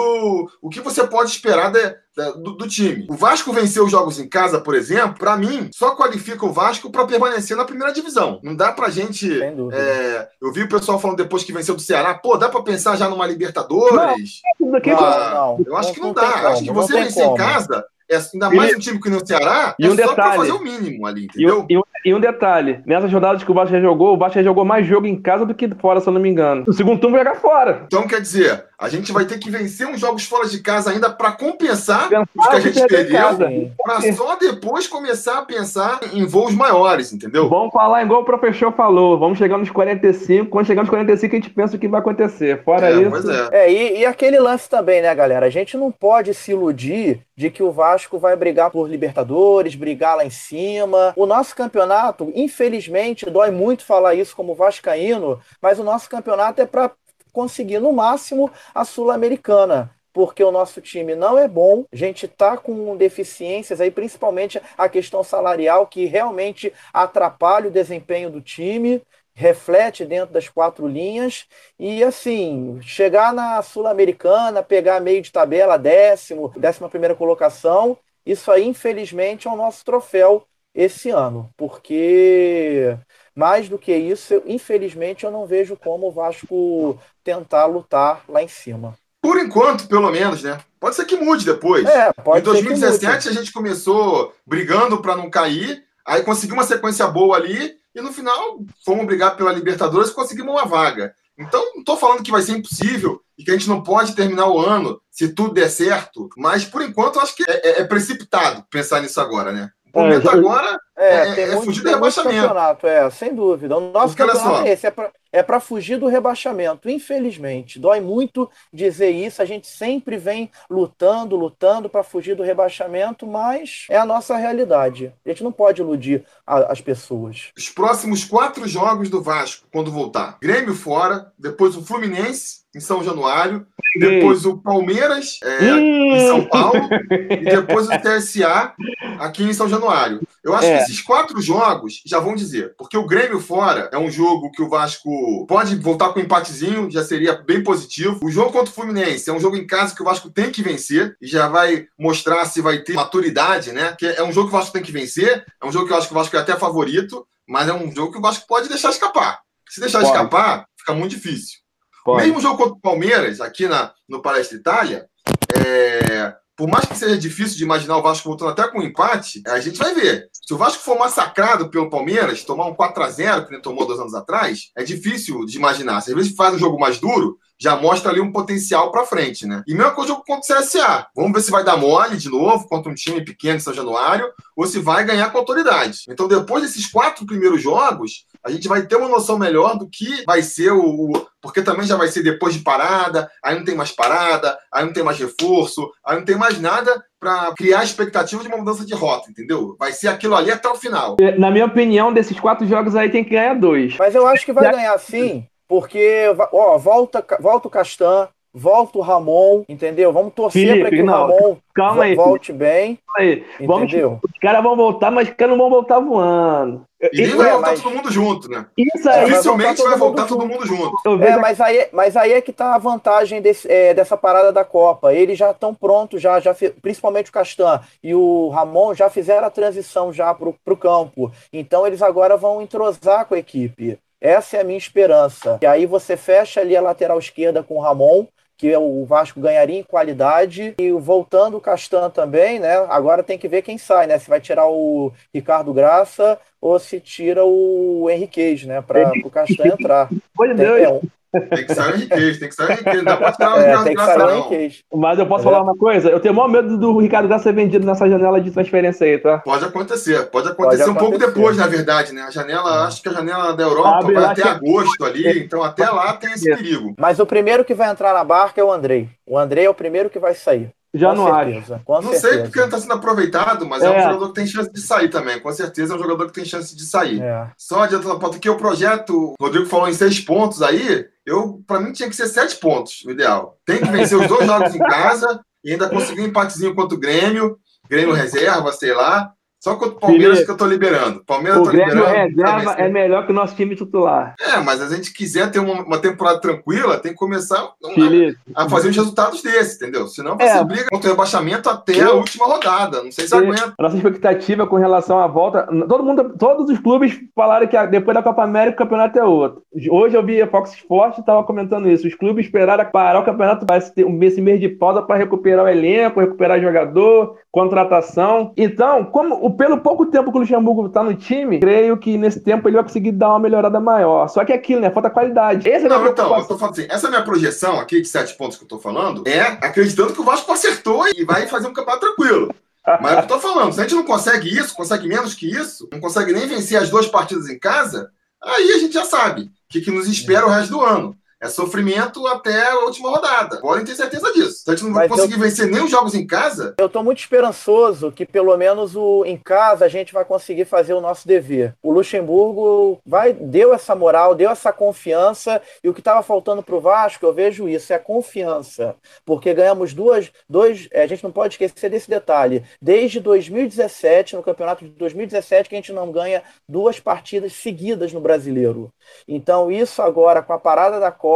o 0.62 0.70
que 0.70 0.80
você 0.80 1.06
pode 1.06 1.32
esperar 1.32 1.70
de, 1.70 1.98
do, 2.18 2.54
do, 2.54 2.68
time. 2.68 3.06
O 3.10 3.16
Vasco 3.16 3.54
venceu 3.54 3.86
os 3.86 3.92
jogos 3.92 4.20
em 4.20 4.28
casa, 4.28 4.60
por 4.60 4.74
exemplo, 4.74 5.20
para 5.20 5.38
mim, 5.38 5.70
só 5.72 5.96
qualifica 5.96 6.46
o 6.46 6.52
Vasco 6.52 6.90
para 6.90 7.06
permanecer 7.06 7.56
na 7.56 7.64
primeira 7.64 7.94
divisão. 7.94 8.40
Não 8.44 8.56
dá 8.56 8.72
pra 8.72 8.90
gente. 8.90 9.32
É, 9.72 10.28
eu 10.42 10.52
vi 10.52 10.64
o 10.64 10.70
pessoal 10.70 11.00
falando 11.00 11.18
depois 11.18 11.44
que 11.44 11.54
venceu 11.54 11.76
do 11.76 11.82
Ceará, 11.82 12.16
pô, 12.16 12.36
dá 12.38 12.50
pra 12.50 12.64
pensar 12.64 12.96
já 12.96 13.08
numa 13.08 13.28
Libertadores? 13.28 14.42
Não, 14.60 14.72
não, 14.72 14.80
não, 14.80 15.64
eu 15.66 15.78
acho 15.78 15.94
que 15.94 16.00
não, 16.00 16.14
dá. 16.14 16.50
Acho 16.50 16.64
que 16.64 16.72
você 16.72 16.94
vencer 16.94 17.24
em 17.24 17.36
casa 17.36 17.86
é, 18.10 18.18
ainda 18.34 18.50
mais 18.50 18.74
um 18.74 18.80
time 18.80 19.02
que 19.02 19.10
no 19.10 19.26
Ceará, 19.26 19.76
e 19.78 19.86
um 19.86 19.92
é 19.92 19.96
detalhe, 19.98 20.10
só 20.10 20.16
pra 20.16 20.36
fazer 20.36 20.52
o 20.54 20.64
mínimo 20.64 21.06
ali, 21.06 21.26
entendeu? 21.26 21.66
E 21.70 21.78
um, 21.78 21.82
e 22.04 22.14
um 22.14 22.20
detalhe, 22.20 22.80
nessas 22.86 23.10
jornadas 23.10 23.44
que 23.44 23.52
o 23.52 23.54
Vasco 23.54 23.74
já 23.74 23.82
jogou, 23.82 24.16
o 24.16 24.18
Vasco 24.18 24.36
já 24.36 24.44
jogou 24.44 24.66
mais 24.66 24.86
jogo 24.86 25.08
em 25.08 25.20
casa 25.20 25.46
do 25.46 25.54
que 25.54 25.70
fora, 25.76 26.00
se 26.00 26.08
eu 26.08 26.14
não 26.14 26.22
me 26.22 26.30
engano. 26.30 26.64
O 26.68 26.74
segundo 26.74 27.00
turno 27.00 27.16
vai 27.18 27.26
jogar 27.26 27.40
fora. 27.40 27.84
Então, 27.86 28.08
quer 28.08 28.22
dizer, 28.22 28.66
a 28.80 28.90
gente 28.90 29.12
vai 29.12 29.26
ter 29.26 29.40
que 29.40 29.50
vencer 29.50 29.88
uns 29.88 30.00
jogos 30.00 30.26
fora 30.26 30.48
de 30.48 30.60
casa 30.60 30.92
ainda 30.92 31.10
para 31.10 31.32
compensar 31.32 32.10
pensar 32.10 32.28
os 32.36 32.48
que 32.48 32.56
a 32.56 32.60
gente 32.60 32.88
perdeu, 32.88 33.72
para 33.84 34.14
só 34.14 34.36
depois 34.36 34.88
começar 34.88 35.40
a 35.40 35.42
pensar 35.46 36.00
em 36.14 36.26
voos 36.26 36.54
maiores, 36.54 37.12
entendeu? 37.12 37.50
Vamos 37.50 37.74
falar 37.74 38.04
igual 38.04 38.22
o 38.22 38.26
professor 38.26 38.72
falou, 38.74 39.18
vamos 39.18 39.38
chegar 39.38 39.58
nos 39.58 39.72
45, 39.72 40.50
quando 40.50 40.68
chegar 40.68 40.82
nos 40.82 40.90
45 40.90 41.36
a 41.36 41.40
gente 41.40 41.50
pensa 41.50 41.76
o 41.76 41.80
que 41.80 41.88
vai 41.88 42.00
acontecer. 42.00 42.64
Fora 42.64 42.90
é, 42.90 43.02
isso... 43.02 43.32
É, 43.32 43.50
é 43.52 43.72
e, 43.72 44.00
e 44.00 44.06
aquele 44.06 44.40
lance 44.40 44.70
também, 44.70 45.02
né, 45.02 45.14
galera? 45.16 45.46
A 45.46 45.50
gente 45.50 45.76
não 45.76 45.92
pode 45.92 46.34
se 46.34 46.52
iludir 46.52 47.22
de 47.38 47.52
que 47.52 47.62
o 47.62 47.72
Vasco 47.72 48.18
vai 48.18 48.36
brigar 48.36 48.72
por 48.72 48.90
Libertadores, 48.90 49.76
brigar 49.76 50.18
lá 50.18 50.26
em 50.26 50.30
cima. 50.32 51.14
O 51.16 51.28
nosso 51.28 51.56
campeonato, 51.56 51.87
infelizmente, 52.36 53.30
dói 53.30 53.52
muito 53.52 53.86
falar 53.86 54.16
isso 54.16 54.36
como 54.36 54.56
vascaíno, 54.56 55.40
mas 55.62 55.80
o 55.80 55.84
nosso 55.84 56.10
campeonato 56.10 56.62
é 56.62 56.66
para 56.66 56.92
conseguir 57.32 57.80
no 57.80 57.92
máximo 57.94 58.52
a 58.74 58.84
sul-americana 58.84 59.92
porque 60.18 60.44
o 60.44 60.52
nosso 60.52 60.82
time 60.82 61.14
não 61.14 61.38
é 61.38 61.48
bom, 61.48 61.86
a 61.94 61.96
gente 61.96 62.26
está 62.26 62.58
com 62.58 62.98
deficiências 62.98 63.80
aí, 63.80 63.92
principalmente 63.92 64.60
a 64.76 64.90
questão 64.90 65.24
salarial, 65.24 65.86
que 65.86 66.06
realmente 66.06 66.74
atrapalha 66.92 67.68
o 67.68 67.72
desempenho 67.72 68.32
do 68.32 68.42
time 68.42 69.00
reflete 69.38 70.04
dentro 70.04 70.34
das 70.34 70.50
quatro 70.50 70.88
linhas 70.88 71.46
e 71.78 72.04
assim 72.04 72.80
chegar 72.82 73.32
na 73.32 73.62
sul-americana 73.62 74.64
pegar 74.64 75.00
meio 75.00 75.22
de 75.22 75.32
tabela 75.32 75.78
décimo 75.78 76.52
décima 76.58 76.90
primeira 76.90 77.14
colocação 77.14 77.96
isso 78.26 78.50
aí 78.52 78.66
infelizmente 78.66 79.48
é 79.48 79.52
o 79.52 79.56
nosso 79.56 79.86
troféu 79.86 80.44
esse 80.78 81.10
ano 81.10 81.50
porque 81.58 82.98
mais 83.36 83.68
do 83.68 83.78
que 83.78 83.94
isso 83.96 84.36
eu, 84.36 84.44
infelizmente 84.46 85.26
eu 85.26 85.32
não 85.32 85.46
vejo 85.46 85.76
como 85.76 86.08
o 86.08 86.12
Vasco 86.12 86.98
tentar 87.24 87.66
lutar 87.66 88.24
lá 88.30 88.42
em 88.42 88.48
cima 88.48 88.98
por 89.22 89.38
enquanto 89.38 89.88
pelo 89.88 90.12
menos 90.12 90.44
né 90.44 90.60
pode 90.80 90.96
ser 90.96 91.06
que 91.06 91.18
mude 91.18 91.46
depois 91.46 91.86
é, 91.86 92.12
em 92.38 92.42
2017 92.42 93.28
a 93.28 93.34
gente 93.34 93.52
começou 93.52 94.34
brigando 94.46 95.02
para 95.02 95.16
não 95.16 95.30
cair 95.30 95.84
aí 96.06 96.22
conseguiu 96.22 96.56
uma 96.56 96.64
sequência 96.64 97.08
boa 97.08 97.36
ali 97.36 97.76
e 97.98 98.02
no 98.02 98.14
final 98.14 98.60
fomos 98.86 99.08
brigar 99.08 99.36
pela 99.36 99.52
Libertadores 99.52 100.12
e 100.12 100.14
conseguimos 100.14 100.54
uma 100.54 100.66
vaga. 100.66 101.16
Então, 101.38 101.64
não 101.74 101.80
estou 101.80 101.98
falando 101.98 102.24
que 102.24 102.32
vai 102.32 102.44
ser 102.44 102.54
impossível 102.54 103.22
e 103.36 103.44
que 103.44 103.50
a 103.50 103.54
gente 103.54 103.68
não 103.68 103.82
pode 103.82 104.16
terminar 104.16 104.48
o 104.48 104.60
ano 104.60 105.02
se 105.10 105.34
tudo 105.34 105.54
der 105.54 105.70
certo, 105.70 106.30
mas 106.38 106.64
por 106.64 106.82
enquanto 106.84 107.16
eu 107.16 107.22
acho 107.22 107.36
que 107.36 107.44
é, 107.44 107.62
é, 107.64 107.82
é 107.82 107.84
precipitado 107.84 108.64
pensar 108.70 109.02
nisso 109.02 109.20
agora, 109.20 109.52
né? 109.52 109.72
O 109.94 110.02
momento 110.02 110.30
é, 110.30 110.34
agora 110.34 110.80
é, 110.98 111.28
é, 111.28 111.42
é 111.42 111.62
fugir 111.62 111.84
do 111.84 111.90
rebaixamento. 111.90 112.88
É, 112.88 113.10
sem 113.12 113.34
dúvida. 113.34 113.78
O 113.78 113.92
nosso 113.92 114.16
Porque, 114.16 114.32
campeonato 114.32 114.68
é 114.68 114.72
esse, 114.72 114.88
é 115.32 115.44
para 115.44 115.58
é 115.58 115.60
fugir 115.60 116.00
do 116.00 116.08
rebaixamento. 116.08 116.90
Infelizmente, 116.90 117.80
dói 117.80 118.00
muito 118.00 118.50
dizer 118.74 119.12
isso. 119.12 119.42
A 119.42 119.46
gente 119.46 119.68
sempre 119.68 120.18
vem 120.18 120.50
lutando, 120.70 121.36
lutando 121.36 121.88
para 121.88 122.04
fugir 122.04 122.36
do 122.36 122.44
rebaixamento, 122.44 123.28
mas 123.28 123.86
é 123.90 123.98
a 123.98 124.06
nossa 124.06 124.36
realidade. 124.36 125.14
A 125.24 125.30
gente 125.30 125.44
não 125.44 125.52
pode 125.52 125.82
iludir 125.82 126.26
a, 126.46 126.72
as 126.72 126.82
pessoas. 126.82 127.52
Os 127.56 127.70
próximos 127.70 128.24
quatro 128.26 128.68
jogos 128.68 129.10
do 129.10 129.22
Vasco, 129.22 129.68
quando 129.72 129.92
voltar: 129.92 130.38
Grêmio 130.42 130.74
fora, 130.74 131.32
depois 131.38 131.76
o 131.78 131.86
Fluminense 131.86 132.66
em 132.76 132.80
São 132.80 133.04
Januário, 133.04 133.66
depois 134.00 134.46
o 134.46 134.58
Palmeiras 134.58 135.40
é, 135.44 135.72
em 135.72 136.28
São 136.28 136.46
Paulo 136.46 136.88
e 137.10 137.44
depois 137.44 137.88
o 137.88 137.92
TSA 138.00 138.74
aqui 139.20 139.44
em 139.44 139.54
São 139.54 139.68
Januário. 139.68 140.22
Eu 140.48 140.56
acho 140.56 140.66
é. 140.66 140.78
que 140.78 140.84
esses 140.84 141.02
quatro 141.02 141.42
jogos 141.42 142.02
já 142.06 142.20
vão 142.20 142.34
dizer, 142.34 142.74
porque 142.78 142.98
o 142.98 143.06
Grêmio 143.06 143.42
fora 143.42 143.90
é 143.92 143.98
um 143.98 144.10
jogo 144.10 144.50
que 144.50 144.62
o 144.62 144.70
Vasco 144.70 145.46
pode 145.46 145.76
voltar 145.76 146.14
com 146.14 146.22
um 146.22 146.24
empatezinho, 146.24 146.90
já 146.90 147.04
seria 147.04 147.34
bem 147.34 147.62
positivo. 147.62 148.18
O 148.24 148.32
jogo 148.32 148.54
contra 148.54 148.72
o 148.72 148.74
Fluminense 148.74 149.30
é 149.30 149.34
um 149.34 149.42
jogo 149.42 149.58
em 149.58 149.68
casa 149.68 149.94
que 149.94 150.02
o 150.02 150.06
Vasco 150.06 150.30
tem 150.30 150.50
que 150.50 150.64
vencer 150.64 151.18
e 151.22 151.28
já 151.28 151.50
vai 151.50 151.88
mostrar 152.00 152.46
se 152.46 152.62
vai 152.62 152.80
ter 152.80 152.94
maturidade, 152.94 153.74
né? 153.74 153.94
Que 154.00 154.06
é 154.06 154.24
um 154.24 154.32
jogo 154.32 154.50
que 154.50 154.56
o 154.56 154.58
Vasco 154.58 154.72
tem 154.72 154.82
que 154.82 154.92
vencer, 154.92 155.46
é 155.62 155.66
um 155.66 155.72
jogo 155.72 155.86
que 155.86 155.92
eu 155.92 155.98
acho 155.98 156.08
que 156.08 156.14
o 156.14 156.18
Vasco 156.18 156.38
é 156.38 156.40
até 156.40 156.56
favorito, 156.56 157.28
mas 157.46 157.68
é 157.68 157.74
um 157.74 157.94
jogo 157.94 158.14
que 158.14 158.18
o 158.18 158.22
Vasco 158.22 158.48
pode 158.48 158.70
deixar 158.70 158.90
escapar. 158.92 159.42
Se 159.68 159.82
deixar 159.82 160.00
pode. 160.00 160.12
escapar, 160.14 160.66
fica 160.80 160.94
muito 160.94 161.12
difícil. 161.12 161.60
Pode. 162.06 162.24
Mesmo 162.24 162.40
jogo 162.40 162.56
contra 162.56 162.74
o 162.74 162.80
Palmeiras, 162.80 163.42
aqui 163.42 163.68
na, 163.68 163.92
no 164.08 164.22
Palestra 164.22 164.58
Itália, 164.58 165.10
é, 165.54 166.34
por 166.58 166.68
mais 166.68 166.86
que 166.86 166.98
seja 166.98 167.16
difícil 167.16 167.56
de 167.56 167.64
imaginar 167.64 167.98
o 167.98 168.02
Vasco 168.02 168.28
voltando 168.28 168.50
até 168.50 168.68
com 168.68 168.80
um 168.80 168.84
empate, 168.84 169.44
a 169.46 169.60
gente 169.60 169.78
vai 169.78 169.94
ver. 169.94 170.28
Se 170.34 170.52
o 170.52 170.58
Vasco 170.58 170.84
for 170.84 170.98
massacrado 170.98 171.70
pelo 171.70 171.88
Palmeiras, 171.88 172.44
tomar 172.44 172.66
um 172.66 172.74
4 172.74 173.04
a 173.04 173.10
0 173.10 173.46
que 173.46 173.54
ele 173.54 173.62
tomou 173.62 173.86
dois 173.86 174.00
anos 174.00 174.16
atrás, 174.16 174.72
é 174.76 174.84
difícil 174.84 175.46
de 175.46 175.56
imaginar. 175.56 176.02
Se 176.02 176.10
às 176.10 176.18
vezes 176.18 176.36
faz 176.36 176.56
um 176.56 176.58
jogo 176.58 176.80
mais 176.80 176.98
duro, 176.98 177.38
já 177.60 177.76
mostra 177.76 178.12
ali 178.12 178.20
um 178.20 178.32
potencial 178.32 178.92
para 178.92 179.06
frente, 179.06 179.46
né? 179.46 179.64
E 179.68 179.74
mesma 179.74 179.92
coisa 179.92 180.16
contra 180.16 180.60
o 180.60 180.62
CSA. 180.62 181.08
Vamos 181.16 181.34
ver 181.34 181.42
se 181.42 181.52
vai 181.52 181.64
dar 181.64 181.78
mole 181.78 182.18
de 182.18 182.30
novo 182.30 182.68
contra 182.68 182.92
um 182.92 182.96
time 182.96 183.24
pequeno 183.24 183.58
de 183.58 183.64
São 183.64 183.74
Januário 183.74 184.28
ou 184.56 184.66
se 184.66 184.80
vai 184.80 185.04
ganhar 185.04 185.32
com 185.32 185.38
autoridade. 185.38 186.02
Então, 186.10 186.28
depois 186.28 186.64
desses 186.64 186.88
quatro 186.88 187.26
primeiros 187.26 187.62
jogos, 187.62 188.26
a 188.44 188.52
gente 188.52 188.68
vai 188.68 188.86
ter 188.86 188.96
uma 188.96 189.10
noção 189.10 189.38
melhor 189.38 189.78
do 189.78 189.90
que 189.90 190.24
vai 190.26 190.42
ser 190.42 190.72
o, 190.72 191.28
porque 191.42 191.62
também 191.62 191.86
já 191.86 191.96
vai 191.96 192.08
ser 192.08 192.24
depois 192.24 192.54
de 192.54 192.62
parada, 192.62 193.30
aí 193.44 193.56
não 193.56 193.66
tem 193.66 193.76
mais 193.76 193.92
parada, 193.92 194.58
aí 194.72 194.86
não 194.86 194.94
tem 194.94 195.04
mais 195.04 195.18
reforço, 195.18 195.90
aí 196.06 196.18
não 196.18 196.26
tem 196.26 196.36
mais 196.36 196.60
nada 196.60 197.04
para 197.20 197.54
criar 197.56 197.84
expectativa 197.84 198.42
de 198.42 198.48
uma 198.48 198.58
mudança 198.58 198.86
de 198.86 198.94
rota, 198.94 199.30
entendeu? 199.30 199.76
Vai 199.80 199.92
ser 199.92 200.08
aquilo 200.08 200.36
ali 200.36 200.52
até 200.52 200.68
o 200.70 200.76
final. 200.76 201.18
Na 201.38 201.50
minha 201.50 201.66
opinião, 201.66 202.14
desses 202.14 202.40
quatro 202.40 202.68
jogos 202.68 202.96
aí 202.96 203.10
tem 203.10 203.24
que 203.24 203.32
ganhar 203.32 203.56
dois. 203.56 203.96
Mas 203.98 204.14
eu 204.14 204.28
acho 204.28 204.46
que 204.46 204.54
vai 204.54 204.72
ganhar 204.72 204.98
sim, 205.00 205.48
porque 205.68 206.26
ó, 206.52 206.78
volta, 206.78 207.26
volta 207.40 207.68
o 207.68 207.72
Castan, 207.72 208.28
volta 208.54 208.98
o 208.98 209.02
Ramon, 209.02 209.64
entendeu? 209.70 210.12
Vamos 210.12 210.34
torcer 210.34 210.80
para 210.80 210.90
que 210.90 211.04
não, 211.04 211.14
o 211.14 211.18
Ramon 211.18 211.58
calma 211.78 212.04
aí, 212.06 212.16
volte 212.16 212.52
bem. 212.52 212.98
Calma 213.06 213.32
aí. 213.32 213.46
Vamos, 213.62 213.94
os 213.94 214.40
caras 214.42 214.64
vão 214.64 214.76
voltar, 214.76 215.12
mas 215.12 215.30
os 215.30 215.36
caras 215.36 215.56
não 215.56 215.64
vão 215.64 215.70
voltar 215.70 216.00
voando. 216.00 216.84
E 217.14 217.22
nem 217.22 217.36
vai 217.36 217.50
é, 217.50 217.52
voltar 217.52 217.70
mas... 217.70 217.82
todo 217.82 217.96
mundo 217.96 218.12
junto, 218.12 218.50
né? 218.50 218.66
Isso 218.76 219.08
aí. 219.08 219.26
Dificilmente 219.26 219.84
vai 219.84 219.98
voltar, 219.98 220.26
todo, 220.26 220.40
vai 220.40 220.48
voltar 220.48 220.56
mundo 220.58 220.66
todo 220.66 220.76
mundo 220.80 220.92
junto. 221.14 221.24
É, 221.24 221.38
mas 221.38 221.62
aí, 221.62 221.88
mas 221.94 222.18
aí 222.18 222.34
é 222.34 222.42
que 222.42 222.52
tá 222.52 222.74
a 222.74 222.80
vantagem 222.80 223.40
desse, 223.40 223.72
é, 223.72 223.94
dessa 223.94 224.18
parada 224.18 224.52
da 224.52 224.66
Copa. 224.66 225.14
Eles 225.14 225.38
já 225.38 225.52
estão 225.52 225.76
prontos, 225.76 226.20
já, 226.20 226.40
já, 226.40 226.56
principalmente 226.82 227.30
o 227.30 227.34
Castan 227.34 227.80
e 228.04 228.16
o 228.16 228.50
Ramon 228.50 228.96
já 228.96 229.10
fizeram 229.10 229.46
a 229.46 229.52
transição 229.52 230.12
já 230.12 230.34
pro, 230.34 230.56
pro 230.66 230.76
campo. 230.76 231.32
Então 231.54 231.86
eles 231.86 232.02
agora 232.02 232.36
vão 232.36 232.62
entrosar 232.62 233.26
com 233.26 233.36
a 233.36 233.40
equipe. 233.40 234.00
Essa 234.20 234.58
é 234.58 234.62
a 234.62 234.64
minha 234.64 234.78
esperança. 234.78 235.60
E 235.62 235.66
aí 235.66 235.86
você 235.86 236.18
fecha 236.18 236.62
ali 236.62 236.76
a 236.76 236.82
lateral 236.82 237.20
esquerda 237.20 237.62
com 237.62 237.76
o 237.76 237.82
Ramon, 237.82 238.26
que 238.58 238.76
o 238.76 239.06
Vasco 239.06 239.40
ganharia 239.40 239.80
em 239.80 239.84
qualidade. 239.84 240.74
E 240.80 240.92
voltando 240.92 241.58
o 241.58 241.62
Castan 241.62 242.10
também, 242.10 242.60
né? 242.60 242.76
Agora 242.90 243.22
tem 243.22 243.38
que 243.38 243.48
ver 243.48 243.62
quem 243.62 243.78
sai, 243.78 244.08
né? 244.08 244.18
Se 244.18 244.30
vai 244.30 244.42
tirar 244.42 244.68
o 244.68 245.14
Ricardo 245.34 245.72
Graça 245.74 246.40
ou 246.60 246.80
se 246.80 247.00
tira 247.00 247.46
o 247.46 248.10
Henriquez, 248.10 248.66
né? 248.66 248.82
Para 248.82 249.12
o 249.24 249.30
Castan 249.30 249.68
entrar. 249.68 250.10
Pois 250.36 250.58
tem, 250.58 250.66
é, 250.66 251.02
tem 251.42 251.66
que 251.66 251.74
sair 251.74 251.92
o 251.92 251.96
Henriquez, 251.96 252.40
tem 252.40 252.50
que 252.50 252.56
sair 252.56 252.68
o 252.68 252.72
Henriquez, 252.72 252.98
não 252.98 253.04
dá 253.04 253.18
pra 253.18 253.32
tirar 253.32 253.56
o 253.56 253.60
é, 253.60 253.84
tem 253.84 253.96
que 253.96 254.06
sair 254.06 254.22
o 254.22 254.30
Henriquez. 254.30 254.84
Mas 254.94 255.20
eu 255.20 255.26
posso 255.26 255.42
é. 255.42 255.52
falar 255.52 255.64
uma 255.64 255.76
coisa? 255.76 256.10
Eu 256.10 256.20
tenho 256.20 256.34
o 256.34 256.38
maior 256.38 256.50
medo 256.50 256.78
do 256.78 257.00
Ricardo 257.00 257.28
Graça 257.28 257.48
ser 257.48 257.54
vendido 257.54 257.86
nessa 257.86 258.10
janela 258.10 258.42
de 258.42 258.52
transferência 258.52 259.06
aí, 259.06 259.18
tá? 259.18 259.40
Pode 259.40 259.66
acontecer, 259.66 260.26
pode 260.30 260.50
acontecer 260.50 260.84
pode 260.84 260.90
um 260.90 260.94
acontecer. 260.94 261.00
pouco 261.00 261.18
depois, 261.18 261.58
na 261.58 261.68
verdade, 261.68 262.14
né? 262.14 262.24
A 262.24 262.32
janela, 262.32 262.86
acho 262.86 263.02
que 263.02 263.10
a 263.10 263.14
janela 263.14 263.56
da 263.56 263.64
Europa 263.64 264.00
Abre 264.00 264.16
vai 264.16 264.26
até 264.26 264.42
que... 264.42 264.48
agosto 264.48 265.06
ali, 265.06 265.40
então 265.40 265.64
até 265.64 265.90
lá 265.90 266.14
tem 266.14 266.34
esse 266.34 266.46
perigo. 266.46 266.94
Mas 266.98 267.20
o 267.20 267.26
primeiro 267.26 267.64
que 267.64 267.74
vai 267.74 267.90
entrar 267.90 268.14
na 268.14 268.24
barca 268.24 268.60
é 268.60 268.64
o 268.64 268.72
Andrei. 268.72 269.10
O 269.26 269.38
Andrei 269.38 269.66
é 269.66 269.70
o 269.70 269.74
primeiro 269.74 270.10
que 270.10 270.20
vai 270.20 270.34
sair. 270.34 270.72
Já 270.98 271.10
com 271.10 271.16
não 271.16 271.36
certeza, 271.36 271.76
acho. 271.76 271.84
não 271.88 272.02
certeza. 272.02 272.20
sei 272.20 272.44
porque 272.44 272.60
ele 272.60 272.66
está 272.66 272.80
sendo 272.80 272.94
aproveitado, 272.94 273.66
mas 273.66 273.84
é. 273.84 273.86
é. 273.86 273.90
um 273.90 274.04
jogador 274.04 274.28
que 274.30 274.36
tem 274.36 274.48
chance 274.48 274.72
de 274.72 274.82
sair 274.82 275.10
também. 275.10 275.40
Com 275.40 275.52
certeza 275.52 275.94
é 275.94 275.96
um 275.96 276.00
jogador 276.00 276.28
que 276.28 276.34
tem 276.34 276.46
chance 276.46 276.76
de 276.76 276.86
sair. 276.86 277.22
É. 277.22 277.50
Só 277.58 277.84
adiantando 277.84 278.14
a 278.14 278.20
pauta 278.20 278.40
que 278.40 278.50
o 278.50 278.58
projeto, 278.58 279.36
o 279.40 279.44
Rodrigo 279.44 279.66
falou 279.68 279.88
em 279.88 279.94
seis 279.94 280.20
pontos 280.20 280.62
aí, 280.62 281.06
eu 281.26 281.62
para 281.68 281.80
mim 281.80 281.92
tinha 281.92 282.10
que 282.10 282.16
ser 282.16 282.28
sete 282.28 282.56
pontos, 282.58 283.04
o 283.06 283.12
ideal. 283.12 283.58
Tem 283.66 283.80
que 283.80 283.90
vencer 283.90 284.18
os 284.18 284.28
dois 284.28 284.46
jogos 284.46 284.74
em 284.74 284.80
casa 284.80 285.42
e 285.64 285.72
ainda 285.72 285.90
conseguir 285.90 286.22
um 286.22 286.28
empatezinho 286.28 286.74
contra 286.74 286.96
o 286.96 287.00
Grêmio, 287.00 287.58
Grêmio 287.90 288.14
reserva, 288.14 288.72
sei 288.72 288.94
lá. 288.94 289.32
Só 289.68 289.76
contra 289.76 289.98
o 289.98 290.00
Palmeiras 290.00 290.28
Felipe, 290.28 290.46
que 290.46 290.52
eu 290.52 290.58
tô 290.58 290.66
liberando. 290.66 291.24
Palmeiras 291.26 291.60
o 291.60 291.64
tô 291.64 291.72
Grêmio 291.72 291.94
liberando. 291.94 292.16
reserva 292.16 292.72
é 292.78 292.88
melhor 292.88 293.26
que 293.26 293.32
o 293.34 293.36
nosso 293.36 293.54
time 293.54 293.76
titular. 293.76 294.36
É, 294.40 294.58
mas 294.62 294.82
a 294.82 294.88
gente 294.96 295.14
quiser 295.14 295.52
ter 295.52 295.60
uma, 295.60 295.84
uma 295.84 295.98
temporada 295.98 296.40
tranquila, 296.40 296.98
tem 296.98 297.12
que 297.12 297.18
começar 297.18 297.58
a, 297.58 298.64
a, 298.64 298.70
fazer 298.70 298.90
os 298.90 298.96
resultados 298.96 299.42
desse, 299.42 299.76
entendeu? 299.76 300.08
Senão 300.08 300.38
você 300.38 300.46
é. 300.46 300.64
briga 300.64 300.86
contra 300.90 301.10
o 301.10 301.12
rebaixamento 301.12 301.70
até 301.70 302.02
a 302.02 302.14
última 302.14 302.46
rodada. 302.46 303.04
Não 303.04 303.12
sei 303.12 303.28
se 303.28 303.36
aguenta. 303.36 303.74
A 303.78 303.84
nossa 303.84 303.98
expectativa 303.98 304.66
com 304.66 304.78
relação 304.78 305.20
à 305.20 305.28
volta. 305.28 305.68
Todo 305.88 306.04
mundo, 306.04 306.36
todos 306.38 306.70
os 306.70 306.80
clubes 306.80 307.20
falaram 307.36 307.68
que 307.68 307.88
depois 307.88 308.16
da 308.16 308.24
Copa 308.24 308.44
América 308.44 308.76
o 308.76 308.86
campeonato 308.86 309.20
é 309.20 309.24
outro. 309.26 309.64
Hoje 309.92 310.16
eu 310.16 310.24
vi 310.24 310.42
a 310.42 310.48
Fox 310.48 310.74
Sports 310.76 311.20
estava 311.20 311.44
comentando 311.44 311.90
isso. 311.90 312.08
Os 312.08 312.16
clubes 312.16 312.46
esperaram 312.46 312.86
parar 312.86 313.20
o 313.20 313.26
campeonato, 313.26 313.66
vai 313.68 313.82
ter 313.82 314.08
esse 314.24 314.42
mês 314.42 314.62
de 314.62 314.70
pausa 314.70 315.02
para 315.02 315.18
recuperar 315.18 315.66
o 315.66 315.68
elenco, 315.68 316.22
recuperar 316.22 316.62
jogador, 316.62 317.36
contratação. 317.52 318.54
Então, 318.56 319.04
como 319.04 319.44
pelo 319.58 319.80
pouco 319.80 320.06
tempo 320.06 320.32
que 320.32 320.38
o 320.38 320.42
Luxemburgo 320.42 320.88
está 320.88 321.04
no 321.04 321.16
time, 321.16 321.60
creio 321.60 321.98
que 321.98 322.18
nesse 322.18 322.40
tempo 322.40 322.68
ele 322.68 322.76
vai 322.76 322.84
conseguir 322.84 323.12
dar 323.12 323.30
uma 323.30 323.40
melhorada 323.40 323.80
maior. 323.80 324.28
Só 324.28 324.46
que 324.46 324.54
é 324.54 324.56
aquilo, 324.56 324.82
né? 324.82 324.90
Falta 324.90 325.10
qualidade. 325.10 325.68
Essa 325.70 325.88
é 325.88 325.90
não, 325.90 326.06
então, 326.08 326.38
eu 326.38 326.46
tô 326.46 326.58
falando 326.58 326.74
assim, 326.74 326.88
essa 326.90 327.10
minha 327.10 327.24
projeção 327.24 327.80
aqui 327.80 328.02
de 328.02 328.08
sete 328.08 328.36
pontos 328.36 328.58
que 328.58 328.64
eu 328.64 328.68
tô 328.68 328.80
falando 328.80 329.24
é 329.28 329.42
acreditando 329.42 330.14
que 330.14 330.22
o 330.22 330.24
Vasco 330.24 330.52
acertou 330.52 331.06
e 331.08 331.26
vai 331.26 331.48
fazer 331.48 331.68
um 331.68 331.74
campeonato 331.74 332.06
tranquilo. 332.06 332.54
Mas 333.02 333.18
é 333.18 333.20
eu 333.20 333.28
tô 333.28 333.40
falando, 333.40 333.74
se 333.74 333.80
a 333.82 333.84
gente 333.84 333.96
não 333.96 334.06
consegue 334.06 334.48
isso, 334.48 334.74
consegue 334.74 335.08
menos 335.08 335.34
que 335.34 335.46
isso, 335.46 335.90
não 335.92 336.00
consegue 336.00 336.32
nem 336.32 336.48
vencer 336.48 336.82
as 336.82 336.90
duas 336.90 337.06
partidas 337.06 337.50
em 337.50 337.60
casa, 337.60 338.10
aí 338.42 338.72
a 338.72 338.78
gente 338.78 338.94
já 338.94 339.04
sabe 339.04 339.42
o 339.42 339.50
que, 339.68 339.82
que 339.82 339.92
nos 339.92 340.08
espera 340.08 340.46
o 340.46 340.50
resto 340.50 340.72
do 340.72 340.82
ano. 340.82 341.18
É 341.40 341.50
sofrimento 341.50 342.26
até 342.26 342.72
a 342.72 342.80
última 342.80 343.12
rodada. 343.12 343.62
Podem 343.62 343.86
ter 343.86 343.94
certeza 343.94 344.34
disso. 344.34 344.64
Se 344.64 344.72
a 344.72 344.74
gente 344.74 344.86
não 344.86 344.94
vai 344.94 345.08
conseguir 345.08 345.36
eu... 345.36 345.40
vencer 345.40 345.68
nem 345.68 345.84
os 345.84 345.92
jogos 345.92 346.16
em 346.16 346.26
casa. 346.26 346.74
Eu 346.80 346.88
estou 346.88 347.04
muito 347.04 347.20
esperançoso 347.20 348.12
que 348.12 348.26
pelo 348.26 348.58
menos 348.58 348.96
o 348.96 349.24
em 349.24 349.38
casa 349.38 349.86
a 349.86 349.88
gente 349.88 350.12
vai 350.12 350.26
conseguir 350.26 350.66
fazer 350.66 350.94
o 350.94 351.02
nosso 351.02 351.28
dever. 351.28 351.76
O 351.84 351.92
Luxemburgo 351.92 353.00
vai 353.06 353.34
deu 353.34 353.72
essa 353.72 353.94
moral, 353.94 354.34
deu 354.34 354.50
essa 354.50 354.74
confiança 354.74 355.62
e 355.84 355.90
o 355.90 355.94
que 355.94 356.02
estava 356.02 356.24
faltando 356.24 356.64
para 356.64 356.76
o 356.76 356.82
Vasco, 356.82 357.24
eu 357.24 357.34
vejo 357.34 357.70
isso, 357.70 357.94
é 357.94 357.98
a 357.98 358.00
confiança. 358.00 358.96
Porque 359.24 359.54
ganhamos 359.54 359.94
duas, 359.94 360.32
dois, 360.50 360.88
é, 360.92 361.04
a 361.04 361.08
gente 361.08 361.24
não 361.24 361.32
pode 361.32 361.54
esquecer 361.54 361.90
desse 361.92 362.10
detalhe. 362.10 362.64
Desde 362.82 363.20
2017, 363.20 364.36
no 364.36 364.42
campeonato 364.42 364.86
de 364.86 364.92
2017, 364.92 365.70
que 365.70 365.76
a 365.76 365.78
gente 365.78 365.94
não 365.94 366.12
ganha 366.12 366.42
duas 366.68 367.00
partidas 367.00 367.54
seguidas 367.54 368.12
no 368.12 368.20
Brasileiro. 368.20 368.92
Então 369.28 369.72
isso 369.72 370.02
agora 370.02 370.42
com 370.42 370.54
a 370.54 370.58
parada 370.58 371.00
da 371.00 371.12
Copa 371.12 371.27